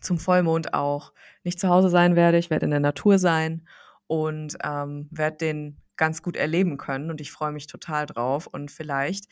zum 0.00 0.18
Vollmond 0.18 0.74
auch 0.74 1.12
nicht 1.42 1.58
zu 1.58 1.68
Hause 1.68 1.88
sein 1.88 2.14
werde. 2.14 2.38
Ich 2.38 2.50
werde 2.50 2.64
in 2.64 2.70
der 2.70 2.80
Natur 2.80 3.18
sein 3.18 3.66
und 4.06 4.56
ähm, 4.62 5.08
werde 5.10 5.38
den 5.38 5.82
ganz 5.96 6.22
gut 6.22 6.36
erleben 6.36 6.76
können. 6.76 7.10
Und 7.10 7.20
ich 7.20 7.32
freue 7.32 7.52
mich 7.52 7.66
total 7.66 8.06
drauf. 8.06 8.46
Und 8.46 8.70
vielleicht, 8.70 9.26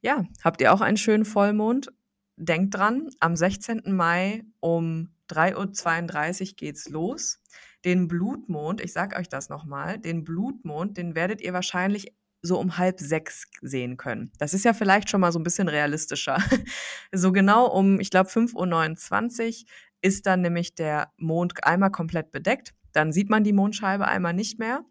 ja, 0.00 0.24
habt 0.42 0.60
ihr 0.60 0.72
auch 0.72 0.80
einen 0.80 0.96
schönen 0.96 1.24
Vollmond. 1.24 1.92
Denkt 2.36 2.74
dran, 2.74 3.10
am 3.20 3.36
16. 3.36 3.82
Mai 3.92 4.44
um 4.60 5.14
3.32 5.28 6.40
Uhr 6.40 6.56
geht's 6.56 6.88
los. 6.88 7.40
Den 7.84 8.08
Blutmond, 8.08 8.80
ich 8.80 8.92
sag 8.92 9.16
euch 9.18 9.28
das 9.28 9.48
nochmal, 9.48 9.98
den 9.98 10.24
Blutmond, 10.24 10.96
den 10.96 11.14
werdet 11.14 11.40
ihr 11.40 11.52
wahrscheinlich 11.52 12.14
so 12.42 12.58
um 12.58 12.78
halb 12.78 13.00
sechs 13.00 13.46
sehen 13.60 13.96
können. 13.96 14.32
Das 14.38 14.54
ist 14.54 14.64
ja 14.64 14.72
vielleicht 14.72 15.10
schon 15.10 15.20
mal 15.20 15.32
so 15.32 15.38
ein 15.38 15.44
bisschen 15.44 15.68
realistischer. 15.68 16.38
so 17.12 17.32
genau 17.32 17.66
um, 17.66 18.00
ich 18.00 18.10
glaube, 18.10 18.30
5.29 18.30 19.62
Uhr 19.62 19.68
ist 20.02 20.26
dann 20.26 20.40
nämlich 20.40 20.74
der 20.74 21.12
Mond 21.16 21.64
einmal 21.64 21.90
komplett 21.90 22.32
bedeckt. 22.32 22.74
Dann 22.92 23.12
sieht 23.12 23.30
man 23.30 23.44
die 23.44 23.52
Mondscheibe 23.52 24.08
einmal 24.08 24.32
nicht 24.32 24.58
mehr. 24.58 24.84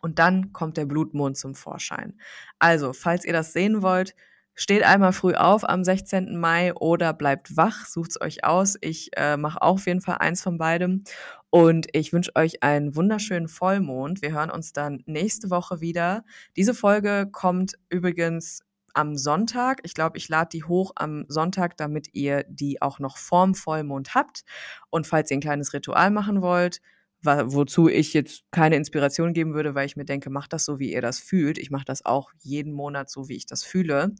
Und 0.00 0.18
dann 0.18 0.52
kommt 0.52 0.76
der 0.76 0.86
Blutmond 0.86 1.36
zum 1.36 1.54
Vorschein. 1.54 2.18
Also, 2.58 2.92
falls 2.92 3.24
ihr 3.24 3.32
das 3.32 3.52
sehen 3.52 3.82
wollt, 3.82 4.16
Steht 4.54 4.82
einmal 4.82 5.12
früh 5.12 5.34
auf 5.34 5.68
am 5.68 5.82
16. 5.82 6.38
Mai 6.38 6.74
oder 6.74 7.14
bleibt 7.14 7.56
wach, 7.56 7.86
sucht's 7.86 8.20
euch 8.20 8.44
aus. 8.44 8.76
Ich 8.82 9.10
äh, 9.16 9.36
mache 9.38 9.62
auch 9.62 9.74
auf 9.74 9.86
jeden 9.86 10.02
Fall 10.02 10.18
eins 10.18 10.42
von 10.42 10.58
beidem. 10.58 11.04
Und 11.48 11.86
ich 11.92 12.12
wünsche 12.12 12.32
euch 12.34 12.62
einen 12.62 12.94
wunderschönen 12.94 13.48
Vollmond. 13.48 14.20
Wir 14.20 14.32
hören 14.32 14.50
uns 14.50 14.72
dann 14.72 15.02
nächste 15.06 15.50
Woche 15.50 15.80
wieder. 15.80 16.24
Diese 16.56 16.74
Folge 16.74 17.28
kommt 17.30 17.74
übrigens 17.88 18.62
am 18.94 19.16
Sonntag. 19.16 19.80
Ich 19.84 19.94
glaube, 19.94 20.18
ich 20.18 20.28
lade 20.28 20.50
die 20.52 20.64
hoch 20.64 20.92
am 20.96 21.24
Sonntag, 21.28 21.76
damit 21.78 22.08
ihr 22.12 22.44
die 22.48 22.82
auch 22.82 22.98
noch 22.98 23.16
vorm 23.16 23.54
Vollmond 23.54 24.14
habt. 24.14 24.44
Und 24.90 25.06
falls 25.06 25.30
ihr 25.30 25.38
ein 25.38 25.42
kleines 25.42 25.72
Ritual 25.72 26.10
machen 26.10 26.42
wollt, 26.42 26.80
wozu 27.24 27.88
ich 27.88 28.12
jetzt 28.14 28.44
keine 28.50 28.76
Inspiration 28.76 29.32
geben 29.32 29.54
würde, 29.54 29.74
weil 29.74 29.86
ich 29.86 29.96
mir 29.96 30.04
denke, 30.04 30.30
macht 30.30 30.52
das 30.52 30.64
so, 30.64 30.78
wie 30.78 30.92
ihr 30.92 31.02
das 31.02 31.18
fühlt. 31.20 31.58
Ich 31.58 31.70
mache 31.70 31.84
das 31.84 32.04
auch 32.04 32.30
jeden 32.40 32.72
Monat 32.72 33.10
so, 33.10 33.28
wie 33.28 33.36
ich 33.36 33.46
das 33.46 33.62
fühle. 33.64 34.14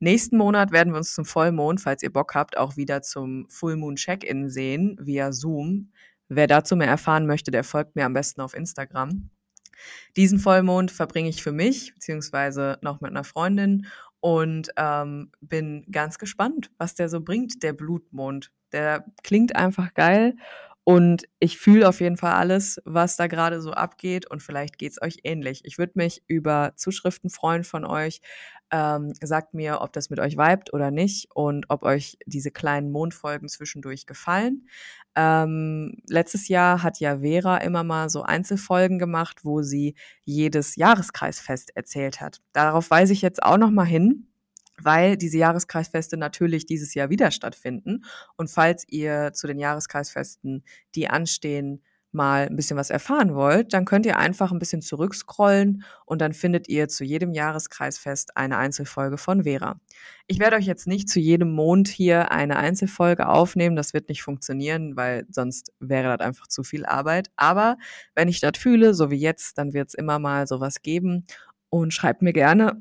Nächsten 0.00 0.36
Monat 0.36 0.72
werden 0.72 0.92
wir 0.92 0.98
uns 0.98 1.14
zum 1.14 1.24
Vollmond, 1.24 1.80
falls 1.80 2.02
ihr 2.02 2.12
Bock 2.12 2.34
habt, 2.34 2.56
auch 2.56 2.76
wieder 2.76 3.02
zum 3.02 3.48
Full 3.48 3.76
Moon 3.76 3.96
Check-in 3.96 4.48
sehen 4.48 4.96
via 5.00 5.32
Zoom. 5.32 5.92
Wer 6.28 6.46
dazu 6.46 6.76
mehr 6.76 6.88
erfahren 6.88 7.26
möchte, 7.26 7.50
der 7.50 7.64
folgt 7.64 7.96
mir 7.96 8.04
am 8.04 8.12
besten 8.12 8.40
auf 8.40 8.54
Instagram. 8.54 9.30
Diesen 10.16 10.38
Vollmond 10.38 10.90
verbringe 10.90 11.28
ich 11.28 11.42
für 11.42 11.52
mich, 11.52 11.94
beziehungsweise 11.94 12.78
noch 12.82 13.00
mit 13.00 13.10
einer 13.10 13.24
Freundin 13.24 13.86
und 14.20 14.70
ähm, 14.76 15.30
bin 15.40 15.86
ganz 15.90 16.18
gespannt, 16.18 16.70
was 16.76 16.94
der 16.94 17.08
so 17.08 17.20
bringt, 17.20 17.62
der 17.62 17.72
Blutmond. 17.72 18.50
Der 18.72 19.04
klingt 19.22 19.56
einfach 19.56 19.94
geil 19.94 20.34
Und 20.88 21.24
ich 21.38 21.58
fühle 21.58 21.86
auf 21.86 22.00
jeden 22.00 22.16
Fall 22.16 22.32
alles, 22.32 22.80
was 22.86 23.16
da 23.16 23.26
gerade 23.26 23.60
so 23.60 23.72
abgeht 23.72 24.26
und 24.30 24.42
vielleicht 24.42 24.78
geht's 24.78 25.02
euch 25.02 25.18
ähnlich. 25.22 25.60
Ich 25.64 25.76
würde 25.76 25.92
mich 25.96 26.22
über 26.28 26.72
Zuschriften 26.76 27.28
freuen 27.28 27.62
von 27.62 27.84
euch. 27.84 28.22
Ähm, 28.70 29.12
sagt 29.22 29.52
mir, 29.52 29.82
ob 29.82 29.92
das 29.92 30.08
mit 30.08 30.18
euch 30.18 30.38
vibet 30.38 30.72
oder 30.72 30.90
nicht 30.90 31.28
und 31.34 31.66
ob 31.68 31.82
euch 31.82 32.16
diese 32.24 32.50
kleinen 32.50 32.90
Mondfolgen 32.90 33.50
zwischendurch 33.50 34.06
gefallen. 34.06 34.66
Ähm, 35.14 35.98
letztes 36.08 36.48
Jahr 36.48 36.82
hat 36.82 37.00
ja 37.00 37.18
Vera 37.18 37.58
immer 37.58 37.84
mal 37.84 38.08
so 38.08 38.22
Einzelfolgen 38.22 38.98
gemacht, 38.98 39.40
wo 39.44 39.60
sie 39.60 39.94
jedes 40.24 40.76
Jahreskreisfest 40.76 41.76
erzählt 41.76 42.22
hat. 42.22 42.40
Darauf 42.54 42.88
weise 42.90 43.12
ich 43.12 43.20
jetzt 43.20 43.42
auch 43.42 43.58
noch 43.58 43.70
mal 43.70 43.84
hin 43.84 44.27
weil 44.82 45.16
diese 45.16 45.38
Jahreskreisfeste 45.38 46.16
natürlich 46.16 46.66
dieses 46.66 46.94
Jahr 46.94 47.10
wieder 47.10 47.30
stattfinden. 47.30 48.04
Und 48.36 48.50
falls 48.50 48.84
ihr 48.88 49.32
zu 49.32 49.46
den 49.46 49.58
Jahreskreisfesten, 49.58 50.64
die 50.94 51.08
anstehen, 51.08 51.82
mal 52.10 52.46
ein 52.46 52.56
bisschen 52.56 52.76
was 52.76 52.90
erfahren 52.90 53.34
wollt, 53.34 53.74
dann 53.74 53.84
könnt 53.84 54.06
ihr 54.06 54.18
einfach 54.18 54.50
ein 54.50 54.58
bisschen 54.58 54.80
zurückscrollen 54.80 55.84
und 56.06 56.20
dann 56.20 56.32
findet 56.32 56.68
ihr 56.68 56.88
zu 56.88 57.04
jedem 57.04 57.32
Jahreskreisfest 57.32 58.36
eine 58.36 58.56
Einzelfolge 58.56 59.18
von 59.18 59.44
Vera. 59.44 59.78
Ich 60.26 60.38
werde 60.38 60.56
euch 60.56 60.66
jetzt 60.66 60.86
nicht 60.86 61.08
zu 61.08 61.20
jedem 61.20 61.52
Mond 61.52 61.88
hier 61.88 62.32
eine 62.32 62.56
Einzelfolge 62.56 63.28
aufnehmen, 63.28 63.76
das 63.76 63.92
wird 63.92 64.08
nicht 64.08 64.22
funktionieren, 64.22 64.96
weil 64.96 65.26
sonst 65.30 65.72
wäre 65.80 66.16
das 66.16 66.26
einfach 66.26 66.46
zu 66.46 66.62
viel 66.64 66.86
Arbeit. 66.86 67.30
Aber 67.36 67.76
wenn 68.14 68.28
ich 68.28 68.40
das 68.40 68.56
fühle, 68.56 68.94
so 68.94 69.10
wie 69.10 69.16
jetzt, 69.16 69.58
dann 69.58 69.74
wird 69.74 69.88
es 69.88 69.94
immer 69.94 70.18
mal 70.18 70.46
sowas 70.46 70.80
geben 70.82 71.26
und 71.68 71.92
schreibt 71.92 72.22
mir 72.22 72.32
gerne 72.32 72.78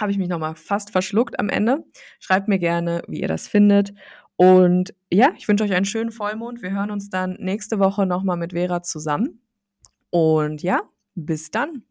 habe 0.00 0.12
ich 0.12 0.18
mich 0.18 0.28
nochmal 0.28 0.54
fast 0.54 0.90
verschluckt 0.90 1.38
am 1.38 1.48
Ende. 1.48 1.84
Schreibt 2.20 2.48
mir 2.48 2.58
gerne, 2.58 3.02
wie 3.08 3.20
ihr 3.20 3.28
das 3.28 3.48
findet. 3.48 3.92
Und 4.36 4.94
ja, 5.10 5.32
ich 5.36 5.48
wünsche 5.48 5.64
euch 5.64 5.74
einen 5.74 5.84
schönen 5.84 6.12
Vollmond. 6.12 6.62
Wir 6.62 6.70
hören 6.70 6.90
uns 6.90 7.10
dann 7.10 7.36
nächste 7.40 7.78
Woche 7.78 8.06
nochmal 8.06 8.36
mit 8.36 8.52
Vera 8.52 8.82
zusammen. 8.82 9.42
Und 10.10 10.62
ja, 10.62 10.82
bis 11.14 11.50
dann. 11.50 11.82